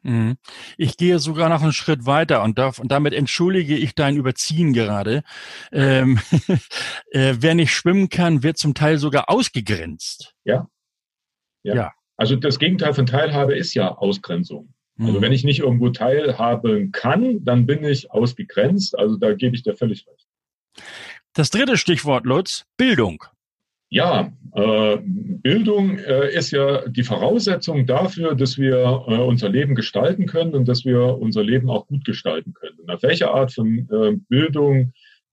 Mhm. 0.04 0.36
Ich 0.76 0.96
gehe 0.96 1.18
sogar 1.18 1.48
noch 1.48 1.62
einen 1.62 1.72
Schritt 1.72 2.06
weiter 2.06 2.42
und, 2.42 2.58
darf, 2.58 2.78
und 2.78 2.92
damit 2.92 3.14
entschuldige 3.14 3.76
ich 3.76 3.94
dein 3.94 4.16
Überziehen 4.16 4.72
gerade. 4.72 5.24
Ähm, 5.72 6.20
äh, 7.10 7.34
wer 7.40 7.54
nicht 7.54 7.72
schwimmen 7.72 8.10
kann, 8.10 8.42
wird 8.42 8.58
zum 8.58 8.74
Teil 8.74 8.98
sogar 8.98 9.30
ausgegrenzt. 9.30 10.34
Ja. 10.44 10.68
ja. 11.62 11.74
ja. 11.74 11.92
Also 12.16 12.36
das 12.36 12.58
Gegenteil 12.58 12.94
von 12.94 13.06
Teilhabe 13.06 13.56
ist 13.56 13.74
ja 13.74 13.96
Ausgrenzung. 13.96 14.74
Also 14.96 15.02
mhm. 15.02 15.06
Also 15.08 15.22
wenn 15.22 15.32
ich 15.32 15.42
nicht 15.42 15.60
irgendwo 15.60 15.88
teilhaben 15.88 16.92
kann, 16.92 17.42
dann 17.42 17.66
bin 17.66 17.82
ich 17.82 18.10
ausgegrenzt. 18.10 18.96
Also 18.96 19.16
da 19.16 19.32
gebe 19.32 19.56
ich 19.56 19.62
dir 19.62 19.74
völlig 19.74 20.06
recht. 20.06 20.28
Das 21.32 21.50
dritte 21.50 21.78
Stichwort, 21.78 22.26
Lutz, 22.26 22.66
Bildung. 22.76 23.24
Ja, 23.94 24.33
äh, 24.57 24.98
Bildung 25.04 25.98
äh, 25.98 26.35
ist 26.35 26.50
ja 26.50 26.88
die 26.88 27.04
Voraussetzung 27.04 27.87
dafür, 27.87 28.35
dass 28.35 28.59
wir 28.59 29.04
äh, 29.07 29.18
unser 29.18 29.48
Leben 29.48 29.76
gestalten 29.76 30.26
können 30.26 30.52
und 30.54 30.66
dass 30.66 30.85
wir 30.85 31.16
unser 31.16 31.44
Leben 31.44 31.70
auch 31.70 31.87
gut 31.87 32.04
gestalten 32.04 32.54
können. 32.54 32.76
Und 32.80 32.90
auf 32.90 33.04
welche 33.04 33.30
Art 33.30 33.52
von 33.52 33.88
äh, 33.88 34.16
Bildung 34.28 34.92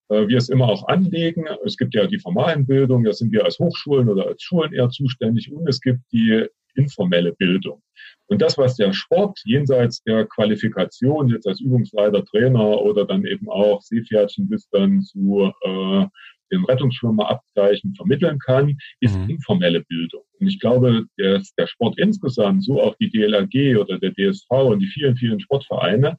äh, 0.09 0.27
wir 0.27 0.37
es 0.37 0.49
immer 0.49 0.69
auch 0.69 0.87
anlegen. 0.87 1.45
Es 1.65 1.75
gibt 1.75 1.95
ja 1.95 2.05
die 2.05 2.19
formalen 2.19 2.67
Bildung, 2.67 3.03
da 3.03 3.13
sind 3.13 3.31
wir 3.31 3.45
als 3.45 3.57
Hochschulen 3.57 4.07
oder 4.09 4.27
als 4.27 4.43
Schulen 4.43 4.73
eher 4.73 4.89
zuständig 4.89 5.51
und 5.51 5.67
es 5.67 5.81
gibt 5.81 6.01
die 6.11 6.45
informelle 6.75 7.33
Bildung. 7.33 7.81
Und 8.27 8.43
das, 8.43 8.59
was 8.59 8.75
der 8.75 8.93
Sport 8.93 9.39
jenseits 9.43 10.03
der 10.03 10.25
Qualifikation 10.25 11.29
jetzt 11.29 11.47
als 11.47 11.61
Übungsleiter, 11.61 12.23
Trainer 12.25 12.79
oder 12.79 13.05
dann 13.05 13.25
eben 13.25 13.49
auch 13.49 13.81
Seepferdchen 13.81 14.47
bis 14.47 14.69
dann 14.69 15.01
zu 15.01 15.51
äh, 15.63 16.05
den 16.51 16.65
Rettungsschwimmerabzeichen 16.65 17.95
vermitteln 17.95 18.39
kann, 18.39 18.77
ist 18.99 19.17
mhm. 19.17 19.29
informelle 19.29 19.81
Bildung. 19.81 20.23
Und 20.39 20.47
ich 20.47 20.59
glaube, 20.59 21.05
dass 21.17 21.53
der 21.53 21.67
Sport 21.67 21.99
insgesamt, 21.99 22.63
so 22.63 22.81
auch 22.81 22.95
die 22.99 23.09
DLRG 23.09 23.77
oder 23.77 23.99
der 23.99 24.13
DSV 24.13 24.49
und 24.49 24.79
die 24.79 24.87
vielen, 24.87 25.15
vielen 25.15 25.39
Sportvereine, 25.39 26.17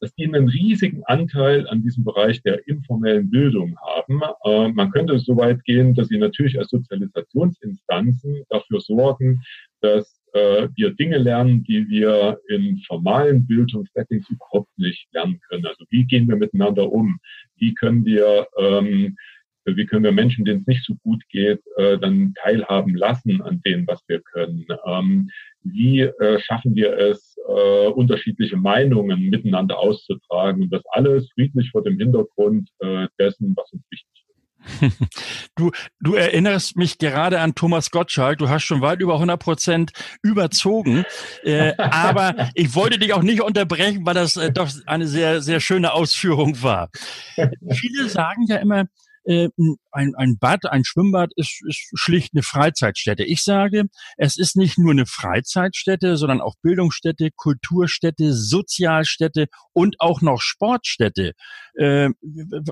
dass 0.00 0.14
die 0.14 0.26
einen 0.26 0.48
riesigen 0.48 1.02
Anteil 1.04 1.68
an 1.68 1.82
diesem 1.82 2.04
Bereich 2.04 2.40
der 2.42 2.66
informellen 2.68 3.30
Bildung 3.30 3.76
haben. 3.80 4.20
Äh, 4.44 4.68
man 4.68 4.90
könnte 4.90 5.18
so 5.18 5.36
weit 5.36 5.64
gehen, 5.64 5.94
dass 5.94 6.08
sie 6.08 6.18
natürlich 6.18 6.58
als 6.58 6.70
Sozialisationsinstanzen 6.70 8.44
dafür 8.48 8.80
sorgen, 8.80 9.42
dass 9.80 10.24
äh, 10.34 10.68
wir 10.74 10.90
Dinge 10.94 11.18
lernen, 11.18 11.64
die 11.64 11.88
wir 11.88 12.38
in 12.48 12.78
formalen 12.86 13.46
Bildungssettings 13.46 14.28
überhaupt 14.28 14.70
nicht 14.76 15.06
lernen 15.12 15.40
können. 15.48 15.66
Also 15.66 15.84
wie 15.90 16.04
gehen 16.04 16.28
wir 16.28 16.36
miteinander 16.36 16.90
um? 16.90 17.18
Wie 17.56 17.74
können 17.74 18.04
wir 18.04 18.46
ähm, 18.58 19.16
wie 19.64 19.86
können 19.86 20.04
wir 20.04 20.12
Menschen, 20.12 20.44
denen 20.44 20.60
es 20.60 20.66
nicht 20.66 20.84
so 20.84 20.94
gut 21.02 21.22
geht, 21.28 21.60
äh, 21.76 21.98
dann 21.98 22.34
teilhaben 22.42 22.94
lassen 22.94 23.42
an 23.42 23.62
dem, 23.64 23.86
was 23.86 24.02
wir 24.08 24.20
können? 24.20 24.66
Ähm, 24.86 25.30
wie 25.62 26.00
äh, 26.00 26.38
schaffen 26.40 26.74
wir 26.74 26.96
es, 26.98 27.36
äh, 27.48 27.86
unterschiedliche 27.88 28.56
Meinungen 28.56 29.30
miteinander 29.30 29.78
auszutragen? 29.78 30.62
Und 30.62 30.72
das 30.72 30.82
alles 30.90 31.30
friedlich 31.32 31.70
vor 31.70 31.82
dem 31.82 31.98
Hintergrund 31.98 32.68
äh, 32.80 33.08
dessen, 33.18 33.54
was 33.56 33.72
uns 33.72 33.82
wichtig 33.90 34.24
ist. 34.28 34.34
Du, 35.56 35.70
du 36.00 36.14
erinnerst 36.14 36.76
mich 36.76 36.98
gerade 36.98 37.40
an 37.40 37.54
Thomas 37.54 37.92
Gottschalk. 37.92 38.38
Du 38.38 38.48
hast 38.48 38.64
schon 38.64 38.80
weit 38.80 39.00
über 39.00 39.14
100 39.14 39.38
Prozent 39.40 39.92
überzogen. 40.20 41.04
Äh, 41.44 41.74
aber 41.78 42.50
ich 42.54 42.74
wollte 42.74 42.98
dich 42.98 43.12
auch 43.12 43.22
nicht 43.22 43.40
unterbrechen, 43.40 44.04
weil 44.04 44.14
das 44.14 44.36
äh, 44.36 44.50
doch 44.50 44.68
eine 44.86 45.06
sehr, 45.06 45.42
sehr 45.42 45.60
schöne 45.60 45.92
Ausführung 45.92 46.60
war. 46.62 46.90
Viele 47.70 48.08
sagen 48.08 48.46
ja 48.48 48.56
immer, 48.56 48.86
äh, 49.24 49.48
ein, 49.90 50.14
ein 50.16 50.38
Bad, 50.38 50.66
ein 50.66 50.84
Schwimmbad 50.84 51.30
ist, 51.36 51.60
ist 51.68 51.90
schlicht 51.94 52.34
eine 52.34 52.42
Freizeitstätte. 52.42 53.24
Ich 53.24 53.42
sage, 53.42 53.84
es 54.16 54.36
ist 54.36 54.56
nicht 54.56 54.78
nur 54.78 54.92
eine 54.92 55.06
Freizeitstätte, 55.06 56.16
sondern 56.16 56.40
auch 56.40 56.54
Bildungsstätte, 56.62 57.30
Kulturstätte, 57.36 58.32
Sozialstätte 58.32 59.46
und 59.72 59.96
auch 60.00 60.20
noch 60.20 60.40
Sportstätte. 60.40 61.32
Äh, 61.74 62.10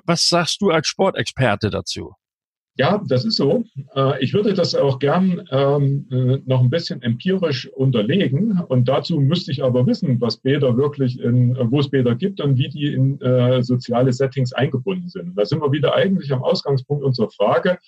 was 0.04 0.28
sagst 0.28 0.60
du 0.60 0.70
als 0.70 0.88
Sportexperte 0.88 1.70
dazu? 1.70 2.14
Ja, 2.78 3.02
das 3.06 3.26
ist 3.26 3.36
so. 3.36 3.64
Äh, 3.94 4.22
ich 4.22 4.32
würde 4.32 4.54
das 4.54 4.74
auch 4.74 4.98
gern 4.98 5.46
ähm, 5.50 6.06
äh, 6.10 6.38
noch 6.46 6.62
ein 6.62 6.70
bisschen 6.70 7.02
empirisch 7.02 7.68
unterlegen. 7.68 8.60
Und 8.68 8.88
dazu 8.88 9.20
müsste 9.20 9.52
ich 9.52 9.62
aber 9.62 9.86
wissen, 9.86 10.20
was 10.20 10.38
Bäder 10.38 10.76
wirklich 10.76 11.20
in, 11.20 11.54
wo 11.70 11.80
es 11.80 11.90
Bäder 11.90 12.14
gibt 12.14 12.40
und 12.40 12.56
wie 12.56 12.70
die 12.70 12.94
in 12.94 13.20
äh, 13.20 13.62
soziale 13.62 14.12
Settings 14.12 14.54
eingebunden 14.54 15.08
sind. 15.08 15.36
Da 15.36 15.44
sind 15.44 15.60
wir 15.60 15.70
wieder 15.70 15.94
eigentlich 15.94 16.32
am 16.32 16.42
Ausgangspunkt 16.42 17.04
unserer 17.04 17.30
Frage. 17.30 17.78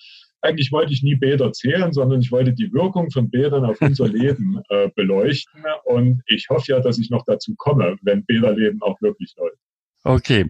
Eigentlich 0.41 0.71
wollte 0.71 0.93
ich 0.93 1.01
nie 1.01 1.15
Bäder 1.15 1.51
zählen, 1.51 1.91
sondern 1.91 2.21
ich 2.21 2.31
wollte 2.31 2.53
die 2.53 2.71
Wirkung 2.71 3.09
von 3.09 3.31
Bädern 3.31 3.65
auf 3.65 3.81
unser 3.81 4.07
Leben 4.09 4.61
äh, 4.69 4.89
beleuchten. 4.95 5.63
Und 5.85 6.21
ich 6.27 6.47
hoffe 6.49 6.73
ja, 6.73 6.79
dass 6.79 6.99
ich 6.99 7.09
noch 7.09 7.25
dazu 7.25 7.55
komme, 7.57 7.95
wenn 8.03 8.23
Bäderleben 8.25 8.83
auch 8.83 9.01
wirklich 9.01 9.33
läuft. 9.37 9.57
Okay. 10.03 10.45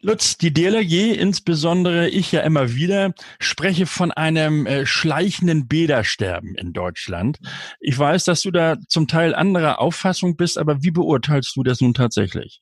Lutz, 0.00 0.38
die 0.38 0.52
DLRG, 0.52 1.18
insbesondere 1.18 2.08
ich 2.08 2.30
ja 2.30 2.42
immer 2.42 2.74
wieder, 2.74 3.14
spreche 3.40 3.84
von 3.84 4.12
einem 4.12 4.64
äh, 4.64 4.86
schleichenden 4.86 5.66
Bädersterben 5.66 6.54
in 6.54 6.72
Deutschland. 6.72 7.38
Ich 7.80 7.98
weiß, 7.98 8.24
dass 8.24 8.42
du 8.42 8.52
da 8.52 8.76
zum 8.86 9.08
Teil 9.08 9.34
anderer 9.34 9.80
Auffassung 9.80 10.36
bist, 10.36 10.56
aber 10.56 10.84
wie 10.84 10.92
beurteilst 10.92 11.56
du 11.56 11.64
das 11.64 11.80
nun 11.80 11.94
tatsächlich? 11.94 12.60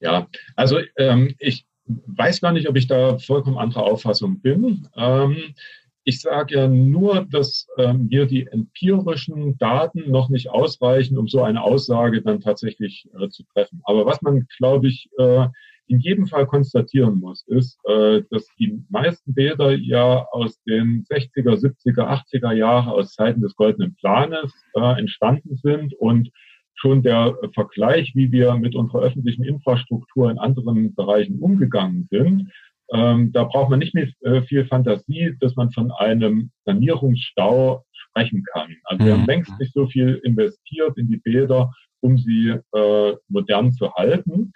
Ja, 0.00 0.28
also 0.54 0.80
ähm, 0.98 1.34
ich 1.38 1.64
weiß 1.86 2.42
gar 2.42 2.52
nicht, 2.52 2.68
ob 2.68 2.76
ich 2.76 2.86
da 2.86 3.18
vollkommen 3.18 3.56
anderer 3.56 3.84
Auffassung 3.84 4.40
bin. 4.40 4.86
Ähm, 4.96 5.54
ich 6.04 6.20
sage 6.20 6.56
ja 6.56 6.68
nur, 6.68 7.26
dass 7.30 7.66
ähm, 7.78 8.08
hier 8.10 8.26
die 8.26 8.46
empirischen 8.46 9.56
Daten 9.56 10.10
noch 10.10 10.28
nicht 10.28 10.50
ausreichen, 10.50 11.16
um 11.16 11.26
so 11.26 11.42
eine 11.42 11.62
Aussage 11.62 12.20
dann 12.20 12.40
tatsächlich 12.40 13.08
äh, 13.18 13.30
zu 13.30 13.44
treffen. 13.54 13.80
Aber 13.84 14.04
was 14.04 14.20
man, 14.20 14.46
glaube 14.58 14.88
ich, 14.88 15.08
äh, 15.18 15.46
in 15.88 16.00
jedem 16.00 16.26
Fall 16.26 16.46
konstatieren 16.46 17.20
muss, 17.20 17.44
ist, 17.46 17.78
äh, 17.84 18.22
dass 18.30 18.46
die 18.58 18.82
meisten 18.88 19.34
Bilder 19.34 19.72
ja 19.74 20.26
aus 20.32 20.60
den 20.64 21.04
60er, 21.04 21.54
70er, 21.54 22.22
80er 22.34 22.52
Jahren 22.52 22.88
aus 22.88 23.14
Zeiten 23.14 23.40
des 23.40 23.54
Goldenen 23.54 23.94
Planes 23.96 24.52
äh, 24.74 24.98
entstanden 24.98 25.56
sind 25.56 25.94
und 25.94 26.30
schon 26.74 27.02
der 27.02 27.36
Vergleich, 27.54 28.12
wie 28.14 28.30
wir 28.32 28.54
mit 28.54 28.74
unserer 28.74 29.02
öffentlichen 29.02 29.44
Infrastruktur 29.44 30.30
in 30.30 30.38
anderen 30.38 30.94
Bereichen 30.94 31.38
umgegangen 31.38 32.06
sind. 32.10 32.52
Ähm, 32.92 33.32
da 33.32 33.44
braucht 33.44 33.70
man 33.70 33.80
nicht 33.80 33.94
mehr 33.94 34.08
äh, 34.20 34.42
viel 34.42 34.64
Fantasie, 34.66 35.34
dass 35.40 35.56
man 35.56 35.72
von 35.72 35.90
einem 35.92 36.50
Sanierungsstau 36.64 37.84
sprechen 37.92 38.44
kann. 38.52 38.76
Also 38.84 39.04
wir 39.04 39.12
haben 39.14 39.22
mhm. 39.22 39.26
längst 39.26 39.58
nicht 39.58 39.72
so 39.72 39.86
viel 39.88 40.20
investiert 40.22 40.96
in 40.96 41.08
die 41.08 41.16
Bäder, 41.16 41.72
um 42.00 42.18
sie 42.18 42.54
äh, 42.74 43.16
modern 43.28 43.72
zu 43.72 43.92
halten. 43.94 44.52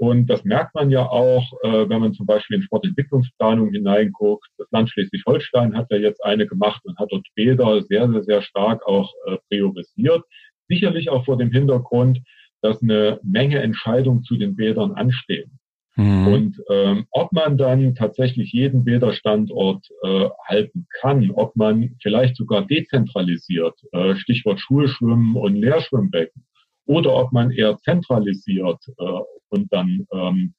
Und 0.00 0.28
das 0.28 0.44
merkt 0.44 0.74
man 0.74 0.90
ja 0.90 1.06
auch, 1.06 1.52
äh, 1.62 1.86
wenn 1.90 2.00
man 2.00 2.14
zum 2.14 2.24
Beispiel 2.24 2.56
in 2.56 2.62
Sportentwicklungsplanung 2.62 3.70
hineinguckt. 3.70 4.48
Das 4.56 4.66
Land 4.70 4.88
Schleswig-Holstein 4.88 5.76
hat 5.76 5.88
ja 5.90 5.98
jetzt 5.98 6.24
eine 6.24 6.46
gemacht 6.46 6.80
und 6.86 6.98
hat 6.98 7.08
dort 7.12 7.26
Bäder 7.34 7.82
sehr, 7.82 8.10
sehr, 8.10 8.22
sehr 8.22 8.40
stark 8.40 8.86
auch 8.86 9.12
äh, 9.26 9.36
priorisiert. 9.50 10.22
Sicherlich 10.68 11.10
auch 11.10 11.26
vor 11.26 11.36
dem 11.36 11.52
Hintergrund, 11.52 12.20
dass 12.62 12.80
eine 12.82 13.20
Menge 13.22 13.60
Entscheidungen 13.60 14.22
zu 14.22 14.38
den 14.38 14.56
Bädern 14.56 14.92
anstehen. 14.92 15.58
Mhm. 15.96 16.26
Und 16.28 16.56
ähm, 16.70 17.04
ob 17.10 17.30
man 17.32 17.58
dann 17.58 17.94
tatsächlich 17.94 18.52
jeden 18.52 18.84
Bäderstandort 18.84 19.86
äh, 20.02 20.30
halten 20.48 20.86
kann, 21.02 21.30
ob 21.32 21.54
man 21.56 21.96
vielleicht 22.00 22.36
sogar 22.36 22.66
dezentralisiert, 22.66 23.74
äh, 23.92 24.14
Stichwort 24.14 24.60
Schulschwimmen 24.60 25.36
und 25.36 25.56
Lehrschwimmbecken, 25.56 26.42
oder 26.90 27.14
ob 27.14 27.30
man 27.30 27.52
eher 27.52 27.78
zentralisiert 27.78 28.80
äh, 28.98 29.20
und 29.50 29.72
dann 29.72 30.08
ähm, 30.12 30.54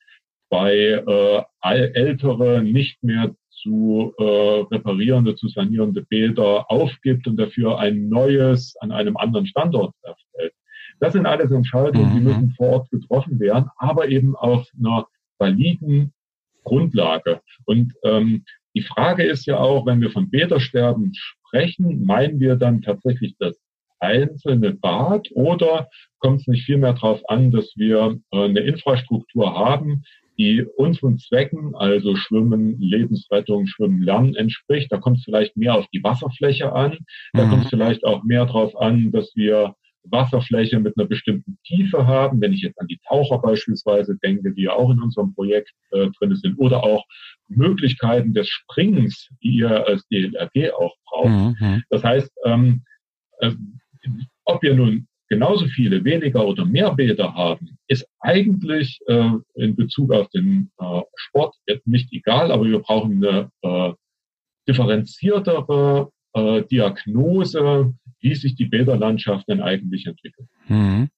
bei 0.49 0.73
äh, 0.73 1.43
ältere, 1.61 2.63
nicht 2.63 3.03
mehr 3.03 3.35
zu 3.49 4.13
äh, 4.17 4.23
reparierende, 4.73 5.35
zu 5.35 5.49
sanierende 5.49 6.03
Bäder 6.03 6.71
aufgibt 6.71 7.27
und 7.27 7.35
dafür 7.35 7.79
ein 7.79 8.07
neues 8.07 8.75
an 8.79 8.93
einem 8.93 9.17
anderen 9.17 9.45
Standort 9.45 9.93
erstellt. 10.03 10.53
Das 11.01 11.13
sind 11.13 11.25
alles 11.25 11.51
Entscheidungen, 11.51 12.13
die 12.13 12.19
mhm. 12.19 12.25
müssen 12.25 12.51
vor 12.51 12.67
Ort 12.69 12.91
getroffen 12.91 13.39
werden, 13.41 13.69
aber 13.75 14.07
eben 14.07 14.35
auf 14.37 14.65
einer 14.79 15.07
validen 15.37 16.13
Grundlage. 16.63 17.41
Und 17.65 17.93
ähm, 18.03 18.45
die 18.73 18.83
Frage 18.83 19.23
ist 19.23 19.45
ja 19.47 19.57
auch, 19.57 19.85
wenn 19.85 19.99
wir 19.99 20.11
von 20.11 20.29
Bädersterben 20.29 21.11
sprechen, 21.13 22.05
meinen 22.05 22.39
wir 22.39 22.55
dann 22.55 22.81
tatsächlich 22.81 23.35
das 23.37 23.57
einzelne 24.01 24.73
Bad 24.73 25.29
oder 25.33 25.87
kommt 26.19 26.41
es 26.41 26.47
nicht 26.47 26.65
vielmehr 26.65 26.93
darauf 26.93 27.21
an, 27.29 27.51
dass 27.51 27.71
wir 27.75 28.19
äh, 28.31 28.43
eine 28.43 28.61
Infrastruktur 28.61 29.55
haben, 29.55 30.03
die 30.37 30.65
unseren 30.77 31.19
Zwecken, 31.19 31.75
also 31.75 32.15
Schwimmen, 32.15 32.79
Lebensrettung, 32.79 33.67
Schwimmen, 33.67 34.01
Lernen 34.01 34.35
entspricht. 34.35 34.91
Da 34.91 34.97
kommt 34.97 35.19
es 35.19 35.23
vielleicht 35.23 35.55
mehr 35.55 35.75
auf 35.75 35.85
die 35.93 36.03
Wasserfläche 36.03 36.73
an. 36.73 36.97
Da 37.33 37.45
mhm. 37.45 37.49
kommt 37.49 37.63
es 37.65 37.69
vielleicht 37.69 38.03
auch 38.05 38.23
mehr 38.23 38.45
darauf 38.45 38.75
an, 38.79 39.11
dass 39.11 39.31
wir 39.35 39.75
Wasserfläche 40.03 40.79
mit 40.79 40.97
einer 40.97 41.07
bestimmten 41.07 41.59
Tiefe 41.63 42.07
haben. 42.07 42.41
Wenn 42.41 42.53
ich 42.53 42.61
jetzt 42.61 42.79
an 42.79 42.87
die 42.87 42.99
Taucher 43.07 43.37
beispielsweise 43.39 44.17
denke, 44.23 44.53
die 44.53 44.63
ja 44.63 44.73
auch 44.73 44.89
in 44.89 45.01
unserem 45.01 45.33
Projekt 45.35 45.71
äh, 45.91 46.07
drin 46.17 46.35
sind, 46.35 46.57
oder 46.57 46.83
auch 46.83 47.05
Möglichkeiten 47.47 48.33
des 48.33 48.47
Springens, 48.49 49.29
die 49.43 49.57
ihr 49.57 49.85
als 49.85 50.07
DLRG 50.07 50.71
auch 50.73 50.95
braucht. 51.05 51.59
Mhm. 51.59 51.83
Das 51.89 52.03
heißt, 52.03 52.31
ähm, 52.45 52.83
äh, 53.39 53.51
ob 54.45 54.61
wir 54.63 54.75
nun 54.75 55.07
genauso 55.29 55.65
viele, 55.67 56.03
weniger 56.03 56.45
oder 56.45 56.65
mehr 56.65 56.93
Bäder 56.93 57.33
haben, 57.33 57.77
ist 57.87 58.05
eigentlich 58.19 58.99
äh, 59.07 59.31
in 59.55 59.75
Bezug 59.75 60.11
auf 60.11 60.29
den 60.29 60.71
äh, 60.77 61.01
Sport 61.15 61.55
nicht 61.85 62.11
egal, 62.11 62.51
aber 62.51 62.65
wir 62.65 62.79
brauchen 62.79 63.25
eine 63.25 63.49
äh, 63.61 63.93
differenziertere 64.67 66.11
äh, 66.33 66.63
Diagnose, 66.63 67.93
wie 68.19 68.35
sich 68.35 68.55
die 68.55 68.65
Bäderlandschaft 68.65 69.47
denn 69.47 69.61
eigentlich 69.61 70.05
entwickelt. 70.05 70.47
Hm. 70.67 71.09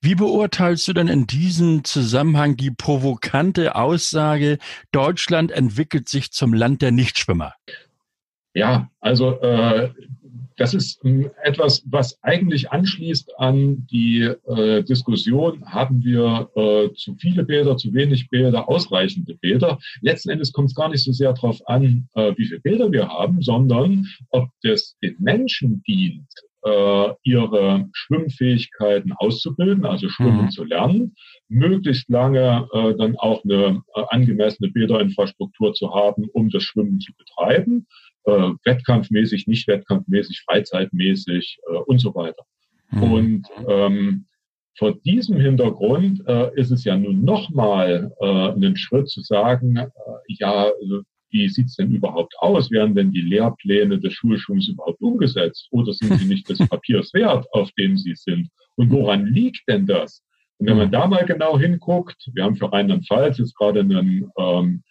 Wie 0.00 0.14
beurteilst 0.14 0.86
du 0.86 0.92
denn 0.92 1.08
in 1.08 1.26
diesem 1.26 1.84
Zusammenhang 1.84 2.56
die 2.56 2.70
provokante 2.70 3.76
Aussage, 3.76 4.58
Deutschland 4.92 5.50
entwickelt 5.50 6.08
sich 6.08 6.32
zum 6.32 6.52
Land 6.52 6.82
der 6.82 6.92
Nichtschwimmer? 6.92 7.54
Ja, 8.54 8.90
also 9.00 9.40
äh, 9.40 9.90
das 10.56 10.74
ist 10.74 11.04
ähm, 11.04 11.30
etwas, 11.42 11.82
was 11.90 12.18
eigentlich 12.22 12.70
anschließt 12.70 13.38
an 13.38 13.86
die 13.86 14.22
äh, 14.22 14.82
Diskussion, 14.84 15.64
haben 15.66 16.04
wir 16.04 16.50
äh, 16.54 16.92
zu 16.94 17.14
viele 17.16 17.44
Bäder, 17.44 17.76
zu 17.76 17.92
wenig 17.92 18.28
Bäder, 18.30 18.68
ausreichende 18.68 19.34
Bäder. 19.34 19.78
Letzten 20.00 20.30
Endes 20.30 20.52
kommt 20.52 20.70
es 20.70 20.74
gar 20.74 20.88
nicht 20.88 21.02
so 21.02 21.12
sehr 21.12 21.32
darauf 21.32 21.60
an, 21.66 22.08
äh, 22.14 22.32
wie 22.36 22.46
viele 22.46 22.60
Bäder 22.60 22.92
wir 22.92 23.08
haben, 23.08 23.42
sondern 23.42 24.06
ob 24.30 24.48
das 24.62 24.96
den 25.02 25.16
Menschen 25.18 25.82
dient, 25.86 26.28
äh, 26.64 27.12
ihre 27.24 27.88
Schwimmfähigkeiten 27.92 29.12
auszubilden, 29.12 29.84
also 29.84 30.08
schwimmen 30.08 30.46
mhm. 30.46 30.50
zu 30.50 30.64
lernen, 30.64 31.14
möglichst 31.48 32.08
lange 32.08 32.68
äh, 32.72 32.94
dann 32.96 33.16
auch 33.16 33.44
eine 33.44 33.82
äh, 33.94 34.02
angemessene 34.08 34.70
Bäderinfrastruktur 34.70 35.74
zu 35.74 35.92
haben, 35.94 36.28
um 36.32 36.48
das 36.48 36.62
Schwimmen 36.62 37.00
zu 37.00 37.12
betreiben 37.16 37.86
äh, 38.24 38.50
wettkampfmäßig, 38.64 39.46
nicht 39.46 39.68
wettkampfmäßig, 39.68 40.42
freizeitmäßig 40.46 41.58
äh, 41.70 41.76
und 41.76 42.00
so 42.00 42.14
weiter. 42.14 42.44
Mhm. 42.90 43.02
Und 43.02 43.48
ähm, 43.68 44.26
vor 44.76 44.94
diesem 45.04 45.38
Hintergrund 45.38 46.26
äh, 46.26 46.50
ist 46.58 46.70
es 46.70 46.84
ja 46.84 46.96
nun 46.96 47.24
nochmal 47.24 48.12
äh, 48.20 48.26
einen 48.26 48.76
Schritt 48.76 49.08
zu 49.08 49.20
sagen, 49.22 49.76
äh, 49.76 49.88
ja, 50.28 50.70
also, 50.80 51.02
wie 51.30 51.48
sieht's 51.48 51.76
denn 51.76 51.92
überhaupt 51.92 52.32
aus? 52.38 52.70
Werden 52.70 52.94
denn 52.94 53.10
die 53.10 53.20
Lehrpläne 53.20 53.98
des 53.98 54.12
Schulschwungs 54.12 54.68
überhaupt 54.68 55.00
umgesetzt? 55.00 55.66
Oder 55.72 55.92
sind 55.92 56.14
sie 56.14 56.26
nicht 56.26 56.48
des 56.48 56.58
Papiers 56.68 57.12
wert, 57.12 57.46
auf 57.52 57.70
dem 57.72 57.96
sie 57.96 58.14
sind? 58.14 58.48
Und 58.76 58.90
woran 58.90 59.26
liegt 59.26 59.62
denn 59.68 59.86
das? 59.86 60.22
Und 60.58 60.68
wenn 60.68 60.76
man 60.76 60.92
da 60.92 61.06
mal 61.06 61.24
genau 61.24 61.58
hinguckt, 61.58 62.30
wir 62.32 62.44
haben 62.44 62.54
für 62.54 62.72
Rheinland-Pfalz 62.72 63.38
jetzt 63.38 63.56
gerade 63.56 63.80
einen 63.80 64.30
ähm, 64.38 64.82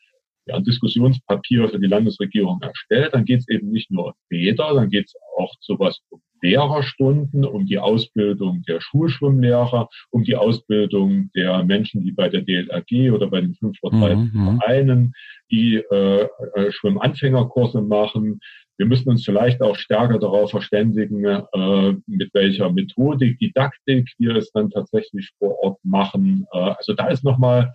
ja, 0.45 0.55
ein 0.55 0.63
Diskussionspapier 0.63 1.69
für 1.69 1.79
die 1.79 1.87
Landesregierung 1.87 2.61
erstellt, 2.61 3.13
dann 3.13 3.25
geht 3.25 3.39
es 3.39 3.49
eben 3.49 3.71
nicht 3.71 3.91
nur 3.91 4.07
um 4.07 4.13
Bäder, 4.29 4.73
dann 4.73 4.89
geht 4.89 5.07
es 5.07 5.15
auch 5.37 5.53
sowas 5.59 5.99
um 6.09 6.21
Lehrerstunden, 6.43 7.45
um 7.45 7.65
die 7.65 7.79
Ausbildung 7.79 8.63
der 8.67 8.81
Schulschwimmlehrer, 8.81 9.87
um 10.11 10.23
die 10.23 10.35
Ausbildung 10.35 11.31
der 11.33 11.63
Menschen, 11.63 12.03
die 12.03 12.11
bei 12.11 12.27
der 12.27 12.41
DLRG 12.41 13.11
oder 13.11 13.27
bei 13.27 13.39
den 13.39 13.55
fünf 13.55 13.77
mhm, 13.81 14.31
mhm. 14.33 14.59
Vereinen 14.59 15.13
die 15.49 15.75
äh, 15.75 16.27
äh, 16.55 16.71
Schwimmanfängerkurse 16.71 17.81
machen. 17.81 18.39
Wir 18.77 18.87
müssen 18.87 19.09
uns 19.09 19.23
vielleicht 19.23 19.61
auch 19.61 19.75
stärker 19.75 20.19
darauf 20.19 20.49
verständigen, 20.49 21.23
äh, 21.23 21.93
mit 22.07 22.33
welcher 22.33 22.71
Methodik, 22.71 23.39
Didaktik 23.39 24.11
wir 24.17 24.35
es 24.35 24.51
dann 24.51 24.71
tatsächlich 24.71 25.29
vor 25.37 25.57
Ort 25.63 25.79
machen. 25.83 26.45
Äh, 26.51 26.73
also 26.77 26.93
da 26.93 27.07
ist 27.07 27.23
nochmal 27.23 27.73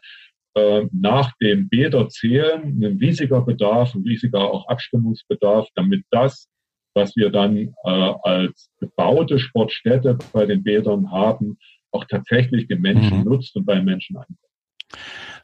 äh, 0.54 0.87
nach 0.92 1.32
dem 1.40 1.68
Bäderzählen 1.68 2.62
ein 2.62 2.98
riesiger 2.98 3.42
Bedarf, 3.42 3.94
ein 3.94 4.02
riesiger 4.02 4.40
auch 4.40 4.68
Abstimmungsbedarf, 4.68 5.68
damit 5.74 6.04
das, 6.11 6.48
was 6.94 7.14
wir 7.16 7.30
dann 7.30 7.56
äh, 7.56 8.14
als 8.22 8.70
gebaute 8.80 9.38
Sportstätte 9.38 10.18
bei 10.32 10.46
den 10.46 10.62
Bädern 10.62 11.11
haben, 11.11 11.58
auch 11.92 12.04
tatsächlich 12.04 12.68
den 12.68 12.80
Menschen 12.80 13.20
mhm. 13.20 13.24
nutzt 13.24 13.56
und 13.56 13.64
bei 13.64 13.80
Menschen 13.80 14.16
ankommt. 14.16 14.38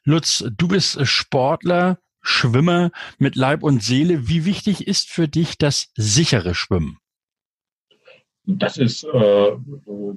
Lutz, 0.05 0.45
du 0.57 0.69
bist 0.69 1.07
Sportler, 1.07 1.99
Schwimmer 2.21 2.91
mit 3.19 3.37
Leib 3.37 3.63
und 3.63 3.83
Seele. 3.83 4.29
Wie 4.29 4.45
wichtig 4.45 4.87
ist 4.87 5.11
für 5.11 5.29
dich 5.29 5.59
das 5.59 5.93
sichere 5.95 6.55
Schwimmen? 6.55 6.99
Das 8.47 8.77
ist 8.77 9.05
äh, 9.05 9.53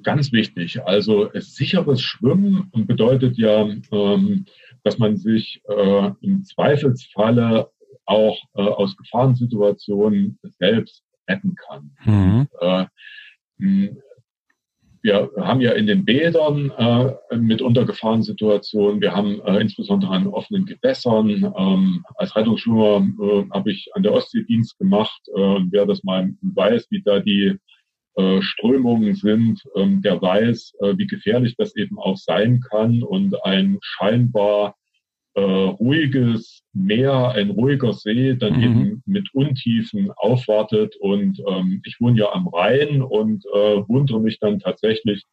ganz 0.03 0.33
wichtig. 0.33 0.83
Also 0.83 1.29
sicheres 1.33 2.01
Schwimmen 2.01 2.69
bedeutet 2.73 3.37
ja, 3.37 3.69
ähm, 3.91 4.45
dass 4.87 4.99
man 4.99 5.17
sich 5.17 5.61
äh, 5.67 6.11
im 6.21 6.45
Zweifelsfalle 6.45 7.69
auch 8.05 8.37
äh, 8.55 8.61
aus 8.61 8.95
Gefahrensituationen 8.95 10.39
selbst 10.59 11.03
retten 11.29 11.55
kann. 11.55 11.91
Mhm. 12.05 12.47
Äh, 12.61 12.85
wir 15.01 15.29
haben 15.41 15.59
ja 15.59 15.73
in 15.73 15.87
den 15.87 16.05
Bädern 16.05 16.71
äh, 16.77 17.35
mitunter 17.35 17.83
Gefahrensituationen. 17.83 19.01
Wir 19.01 19.13
haben 19.13 19.41
äh, 19.41 19.59
insbesondere 19.59 20.13
an 20.13 20.27
offenen 20.27 20.65
Gewässern. 20.65 21.53
Ähm, 21.57 22.05
als 22.15 22.33
Rettungsschwimmer 22.33 23.05
äh, 23.21 23.49
habe 23.51 23.71
ich 23.71 23.89
an 23.93 24.03
der 24.03 24.13
Ostsee 24.13 24.43
Dienst 24.43 24.77
gemacht. 24.79 25.21
Äh, 25.35 25.59
wer 25.69 25.85
das 25.85 26.01
mal 26.05 26.31
weiß, 26.41 26.87
wie 26.91 27.01
da 27.03 27.19
die 27.19 27.57
äh, 28.17 28.41
Strömungen 28.41 29.13
sind, 29.13 29.61
ähm, 29.75 30.01
der 30.01 30.19
weiß, 30.19 30.73
äh, 30.79 30.97
wie 30.97 31.05
gefährlich 31.05 31.55
das 31.55 31.75
eben 31.75 31.99
auch 31.99 32.17
sein 32.17 32.61
kann 32.61 33.03
und 33.03 33.35
ein 33.45 33.77
scheinbar 33.81 34.75
äh, 35.37 35.41
ruhiges 35.41 36.63
Meer, 36.73 37.29
ein 37.29 37.51
ruhiger 37.51 37.93
See 37.93 38.35
dann 38.35 38.57
mhm. 38.57 38.63
eben 38.63 39.03
mit 39.05 39.33
Untiefen 39.33 40.11
aufwartet. 40.15 40.95
Und 40.99 41.39
ähm, 41.47 41.81
ich 41.85 41.97
wohne 41.99 42.19
ja 42.19 42.31
am 42.33 42.47
Rhein 42.47 43.03
und 43.03 43.45
äh, 43.45 43.87
wundere 43.87 44.19
mich 44.19 44.39
dann 44.39 44.59
tatsächlich 44.59 45.23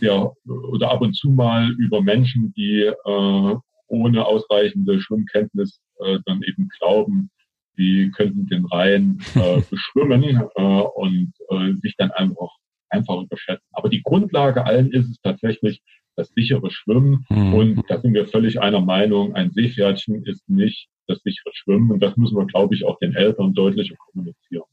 ja, 0.00 0.30
oder 0.46 0.90
ab 0.90 1.00
und 1.00 1.14
zu 1.14 1.30
mal 1.30 1.72
über 1.78 2.02
Menschen, 2.02 2.52
die 2.56 2.82
äh, 2.82 3.56
ohne 3.86 4.26
ausreichende 4.26 5.00
Schwimmkenntnis 5.00 5.80
äh, 6.00 6.18
dann 6.26 6.42
eben 6.42 6.68
glauben, 6.78 7.30
die 7.78 8.10
könnten 8.14 8.46
den 8.48 8.66
Rhein 8.66 9.18
äh, 9.34 9.60
beschwimmen 9.70 10.42
äh, 10.56 10.62
und 10.62 11.32
äh, 11.48 11.72
sich 11.80 11.94
dann 11.96 12.10
einfach 12.10 12.50
einfach 12.90 13.14
unterschätzen. 13.14 13.66
Aber 13.72 13.88
die 13.88 14.02
Grundlage 14.02 14.64
allen 14.64 14.92
ist 14.92 15.08
es 15.10 15.20
tatsächlich 15.20 15.82
das 16.16 16.30
sichere 16.34 16.70
Schwimmen. 16.70 17.24
Mhm. 17.30 17.54
Und 17.54 17.82
da 17.88 18.00
sind 18.00 18.14
wir 18.14 18.26
völlig 18.26 18.60
einer 18.60 18.80
Meinung, 18.80 19.34
ein 19.34 19.50
Seepferdchen 19.52 20.24
ist 20.24 20.48
nicht 20.48 20.88
das 21.06 21.20
sichere 21.22 21.52
Schwimmen. 21.54 21.90
Und 21.90 22.00
das 22.00 22.16
müssen 22.16 22.36
wir, 22.36 22.46
glaube 22.46 22.74
ich, 22.74 22.84
auch 22.84 22.98
den 22.98 23.14
Eltern 23.14 23.54
deutlicher 23.54 23.94
kommunizieren. 23.96 24.64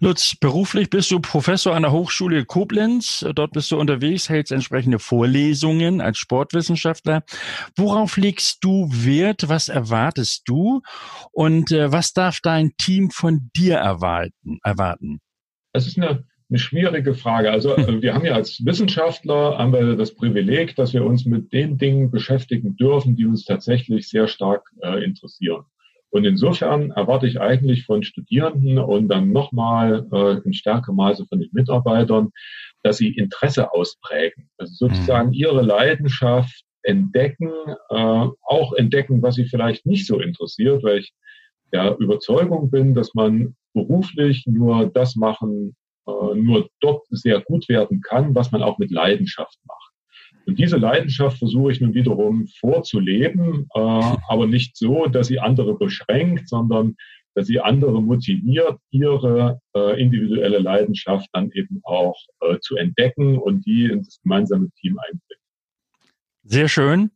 Lutz, 0.00 0.34
beruflich 0.36 0.90
bist 0.90 1.10
du 1.10 1.20
Professor 1.20 1.74
an 1.74 1.82
der 1.82 1.92
Hochschule 1.92 2.44
Koblenz. 2.44 3.24
Dort 3.34 3.52
bist 3.52 3.70
du 3.70 3.78
unterwegs, 3.78 4.28
hältst 4.28 4.52
entsprechende 4.52 4.98
Vorlesungen 4.98 6.00
als 6.00 6.18
Sportwissenschaftler. 6.18 7.22
Worauf 7.76 8.16
legst 8.16 8.58
du 8.62 8.88
Wert? 8.90 9.48
Was 9.48 9.68
erwartest 9.68 10.42
du? 10.46 10.82
Und 11.32 11.70
äh, 11.72 11.92
was 11.92 12.12
darf 12.12 12.40
dein 12.42 12.72
Team 12.76 13.10
von 13.10 13.50
dir 13.56 13.76
erwarten? 13.76 14.58
erwarten? 14.62 15.20
Das 15.72 15.86
ist 15.86 15.98
eine, 15.98 16.24
eine 16.54 16.60
schwierige 16.60 17.14
Frage. 17.14 17.50
Also 17.50 17.76
äh, 17.76 18.00
wir 18.00 18.14
haben 18.14 18.24
ja 18.24 18.34
als 18.34 18.64
Wissenschaftler 18.64 19.58
haben 19.58 19.72
wir 19.72 19.96
das 19.96 20.14
Privileg, 20.14 20.76
dass 20.76 20.94
wir 20.94 21.04
uns 21.04 21.24
mit 21.24 21.52
den 21.52 21.78
Dingen 21.78 22.12
beschäftigen 22.12 22.76
dürfen, 22.76 23.16
die 23.16 23.26
uns 23.26 23.44
tatsächlich 23.44 24.08
sehr 24.08 24.28
stark 24.28 24.70
äh, 24.80 25.02
interessieren. 25.02 25.64
Und 26.10 26.24
insofern 26.24 26.92
erwarte 26.92 27.26
ich 27.26 27.40
eigentlich 27.40 27.86
von 27.86 28.04
Studierenden 28.04 28.78
und 28.78 29.08
dann 29.08 29.32
nochmal 29.32 30.06
äh, 30.12 30.46
in 30.46 30.54
stärkerem 30.54 30.94
Maße 30.94 31.26
von 31.26 31.40
den 31.40 31.50
Mitarbeitern, 31.52 32.30
dass 32.84 32.98
sie 32.98 33.08
Interesse 33.08 33.72
ausprägen. 33.72 34.48
Also 34.56 34.86
sozusagen 34.86 35.30
mhm. 35.30 35.34
ihre 35.34 35.62
Leidenschaft 35.62 36.62
entdecken, 36.82 37.50
äh, 37.90 38.26
auch 38.42 38.74
entdecken, 38.74 39.22
was 39.22 39.34
sie 39.34 39.46
vielleicht 39.46 39.86
nicht 39.86 40.06
so 40.06 40.20
interessiert, 40.20 40.84
weil 40.84 40.98
ich 40.98 41.12
der 41.72 41.96
Überzeugung 41.98 42.70
bin, 42.70 42.94
dass 42.94 43.12
man 43.14 43.56
beruflich 43.72 44.46
nur 44.46 44.86
das 44.86 45.16
machen, 45.16 45.74
äh, 46.06 46.34
nur 46.34 46.68
dort 46.80 47.04
sehr 47.10 47.40
gut 47.40 47.68
werden 47.68 48.00
kann, 48.00 48.34
was 48.34 48.52
man 48.52 48.62
auch 48.62 48.78
mit 48.78 48.90
Leidenschaft 48.90 49.58
macht. 49.66 49.92
Und 50.46 50.58
diese 50.58 50.76
Leidenschaft 50.76 51.38
versuche 51.38 51.72
ich 51.72 51.80
nun 51.80 51.94
wiederum 51.94 52.46
vorzuleben, 52.60 53.66
äh, 53.74 54.16
aber 54.28 54.46
nicht 54.46 54.76
so, 54.76 55.06
dass 55.06 55.28
sie 55.28 55.40
andere 55.40 55.76
beschränkt, 55.76 56.48
sondern 56.48 56.96
dass 57.34 57.46
sie 57.46 57.60
andere 57.60 58.00
motiviert, 58.00 58.78
ihre 58.90 59.60
äh, 59.74 60.00
individuelle 60.00 60.58
Leidenschaft 60.58 61.28
dann 61.32 61.50
eben 61.52 61.80
auch 61.82 62.16
zu 62.60 62.76
entdecken 62.76 63.38
und 63.38 63.66
die 63.66 63.86
in 63.86 64.02
das 64.02 64.20
gemeinsame 64.22 64.70
Team 64.80 64.98
einbringen. 64.98 65.43
Sehr 66.46 66.68
schön. 66.68 67.10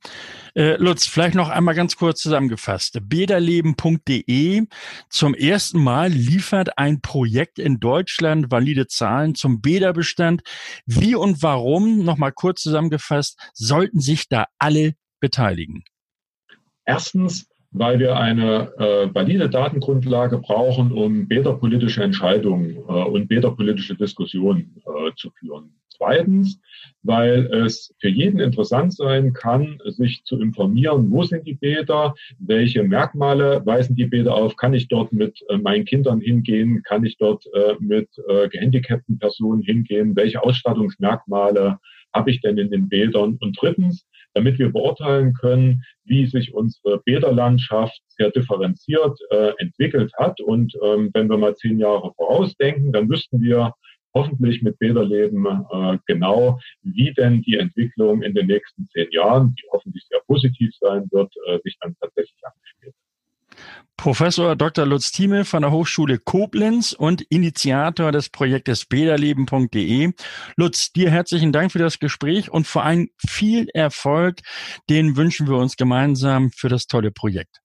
Äh, 0.54 0.76
Lutz, 0.76 1.06
vielleicht 1.06 1.34
noch 1.34 1.50
einmal 1.50 1.74
ganz 1.74 1.96
kurz 1.96 2.22
zusammengefasst. 2.22 2.98
Bederleben.de 3.02 4.66
zum 5.10 5.34
ersten 5.34 5.82
Mal 5.82 6.10
liefert 6.10 6.78
ein 6.78 7.02
Projekt 7.02 7.58
in 7.58 7.78
Deutschland 7.78 8.50
valide 8.50 8.86
Zahlen 8.86 9.34
zum 9.34 9.60
Bäderbestand. 9.60 10.40
Wie 10.86 11.14
und 11.14 11.42
warum, 11.42 12.04
nochmal 12.04 12.32
kurz 12.32 12.62
zusammengefasst, 12.62 13.38
sollten 13.52 14.00
sich 14.00 14.28
da 14.28 14.46
alle 14.58 14.94
beteiligen? 15.20 15.84
Erstens, 16.86 17.46
weil 17.70 17.98
wir 17.98 18.16
eine 18.16 18.72
äh, 18.78 19.14
valide 19.14 19.50
Datengrundlage 19.50 20.38
brauchen, 20.38 20.90
um 20.90 21.28
bäderpolitische 21.28 22.02
Entscheidungen 22.02 22.76
äh, 22.76 22.80
und 22.80 23.28
bäderpolitische 23.28 23.94
Diskussionen 23.94 24.82
äh, 24.86 25.10
zu 25.16 25.30
führen. 25.32 25.77
Zweitens, 25.98 26.60
weil 27.02 27.46
es 27.46 27.92
für 28.00 28.08
jeden 28.08 28.38
interessant 28.38 28.94
sein 28.94 29.32
kann, 29.32 29.78
sich 29.84 30.22
zu 30.24 30.40
informieren, 30.40 31.10
wo 31.10 31.24
sind 31.24 31.44
die 31.44 31.54
Bäder, 31.54 32.14
welche 32.38 32.84
Merkmale 32.84 33.62
weisen 33.66 33.96
die 33.96 34.06
Bäder 34.06 34.34
auf, 34.34 34.56
kann 34.56 34.74
ich 34.74 34.86
dort 34.86 35.12
mit 35.12 35.40
äh, 35.48 35.58
meinen 35.58 35.84
Kindern 35.84 36.20
hingehen, 36.20 36.82
kann 36.84 37.04
ich 37.04 37.16
dort 37.18 37.44
äh, 37.52 37.74
mit 37.80 38.08
äh, 38.28 38.48
gehandicapten 38.48 39.18
Personen 39.18 39.62
hingehen, 39.62 40.14
welche 40.14 40.42
Ausstattungsmerkmale 40.42 41.78
habe 42.14 42.30
ich 42.30 42.40
denn 42.40 42.58
in 42.58 42.70
den 42.70 42.88
Bädern? 42.88 43.36
Und 43.40 43.58
drittens, 43.60 44.06
damit 44.34 44.58
wir 44.58 44.70
beurteilen 44.70 45.34
können, 45.34 45.82
wie 46.04 46.26
sich 46.26 46.54
unsere 46.54 47.00
Bäderlandschaft 47.04 48.00
sehr 48.08 48.30
differenziert 48.30 49.18
äh, 49.30 49.52
entwickelt 49.58 50.12
hat. 50.16 50.40
Und 50.40 50.74
ähm, 50.82 51.10
wenn 51.12 51.28
wir 51.28 51.38
mal 51.38 51.56
zehn 51.56 51.78
Jahre 51.78 52.12
vorausdenken, 52.16 52.92
dann 52.92 53.08
müssten 53.08 53.42
wir 53.42 53.72
hoffentlich 54.18 54.62
mit 54.62 54.78
Bäderleben 54.78 55.46
äh, 55.46 55.98
genau, 56.06 56.58
wie 56.82 57.12
denn 57.14 57.42
die 57.42 57.56
Entwicklung 57.56 58.22
in 58.22 58.34
den 58.34 58.46
nächsten 58.46 58.88
zehn 58.90 59.10
Jahren, 59.10 59.54
die 59.54 59.66
hoffentlich 59.72 60.04
sehr 60.08 60.20
positiv 60.26 60.70
sein 60.80 61.08
wird, 61.10 61.32
äh, 61.46 61.58
sich 61.64 61.76
dann 61.80 61.96
tatsächlich 62.00 62.44
abspielt. 62.44 62.94
Professor 63.96 64.54
Dr. 64.54 64.86
Lutz 64.86 65.10
Thieme 65.10 65.44
von 65.44 65.62
der 65.62 65.72
Hochschule 65.72 66.18
Koblenz 66.18 66.92
und 66.92 67.22
Initiator 67.30 68.12
des 68.12 68.28
Projektes 68.28 68.86
bäderleben.de. 68.86 70.12
Lutz, 70.56 70.92
dir 70.92 71.10
herzlichen 71.10 71.52
Dank 71.52 71.72
für 71.72 71.80
das 71.80 71.98
Gespräch 71.98 72.50
und 72.50 72.66
vor 72.66 72.84
allem 72.84 73.10
viel 73.16 73.66
Erfolg. 73.74 74.40
Den 74.88 75.16
wünschen 75.16 75.48
wir 75.48 75.56
uns 75.56 75.76
gemeinsam 75.76 76.50
für 76.52 76.68
das 76.68 76.86
tolle 76.86 77.10
Projekt. 77.10 77.60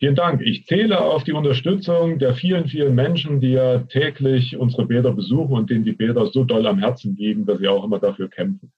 Vielen 0.00 0.14
Dank. 0.14 0.40
Ich 0.40 0.64
zähle 0.66 0.98
auf 0.98 1.24
die 1.24 1.34
Unterstützung 1.34 2.18
der 2.18 2.34
vielen, 2.34 2.68
vielen 2.68 2.94
Menschen, 2.94 3.38
die 3.38 3.50
ja 3.50 3.80
täglich 3.80 4.56
unsere 4.56 4.86
Bäder 4.86 5.12
besuchen 5.12 5.52
und 5.52 5.68
denen 5.68 5.84
die 5.84 5.92
Bäder 5.92 6.26
so 6.28 6.42
doll 6.44 6.66
am 6.66 6.78
Herzen 6.78 7.16
liegen, 7.16 7.44
dass 7.44 7.58
sie 7.58 7.68
auch 7.68 7.84
immer 7.84 7.98
dafür 7.98 8.30
kämpfen. 8.30 8.72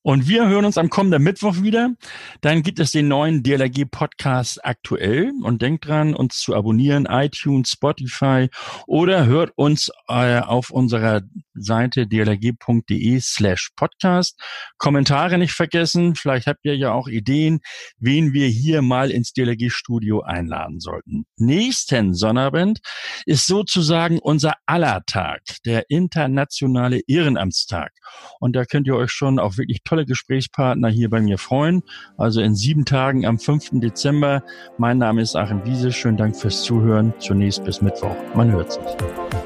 Und 0.00 0.26
wir 0.26 0.48
hören 0.48 0.64
uns 0.64 0.78
am 0.78 0.88
kommenden 0.88 1.22
Mittwoch 1.22 1.62
wieder. 1.62 1.90
Dann 2.40 2.62
gibt 2.62 2.78
es 2.78 2.92
den 2.92 3.08
neuen 3.08 3.42
DLRG 3.42 3.84
Podcast 3.90 4.64
aktuell. 4.64 5.32
Und 5.42 5.60
denkt 5.60 5.86
dran, 5.86 6.14
uns 6.14 6.38
zu 6.38 6.54
abonnieren, 6.54 7.06
iTunes, 7.10 7.72
Spotify 7.72 8.48
oder 8.86 9.26
hört 9.26 9.52
uns 9.56 9.90
äh, 10.08 10.38
auf 10.38 10.70
unserer 10.70 11.20
Seite 11.58 12.06
dlrg.de 12.06 13.20
slash 13.20 13.70
podcast. 13.74 14.40
Kommentare 14.78 15.38
nicht 15.38 15.52
vergessen. 15.52 16.14
Vielleicht 16.14 16.46
habt 16.46 16.60
ihr 16.64 16.76
ja 16.76 16.92
auch 16.92 17.08
Ideen, 17.08 17.58
wen 17.98 18.32
wir 18.32 18.46
hier 18.46 18.80
mal 18.80 19.10
ins 19.10 19.32
DLRG 19.32 19.70
Studio 19.70 20.22
einladen 20.22 20.78
sollten. 20.78 21.26
Nächsten 21.36 22.14
Sonnabend 22.14 22.78
ist 23.24 23.46
sozusagen 23.46 24.20
unser 24.20 24.54
aller 24.66 25.02
Tag, 25.06 25.40
der 25.64 25.84
internationale 25.88 27.00
Ehrenamtstag. 27.08 27.90
Und 28.38 28.54
da 28.54 28.64
könnt 28.64 28.86
ihr 28.86 28.94
euch 28.94 29.10
schon 29.10 29.40
auf 29.40 29.58
wirklich 29.58 29.82
tolle 29.82 29.96
tolle 29.96 30.04
Gesprächspartner 30.04 30.88
hier 30.90 31.08
bei 31.08 31.20
mir 31.20 31.38
freuen. 31.38 31.82
Also 32.18 32.42
in 32.42 32.54
sieben 32.54 32.84
Tagen 32.84 33.24
am 33.24 33.38
5. 33.38 33.80
Dezember. 33.80 34.42
Mein 34.76 34.98
Name 34.98 35.22
ist 35.22 35.34
Achim 35.34 35.64
Wiese. 35.64 35.90
Schönen 35.90 36.18
Dank 36.18 36.36
fürs 36.36 36.62
Zuhören. 36.62 37.14
Zunächst 37.18 37.64
bis 37.64 37.80
Mittwoch. 37.80 38.16
Man 38.34 38.52
hört 38.52 38.72
sich. 38.72 39.45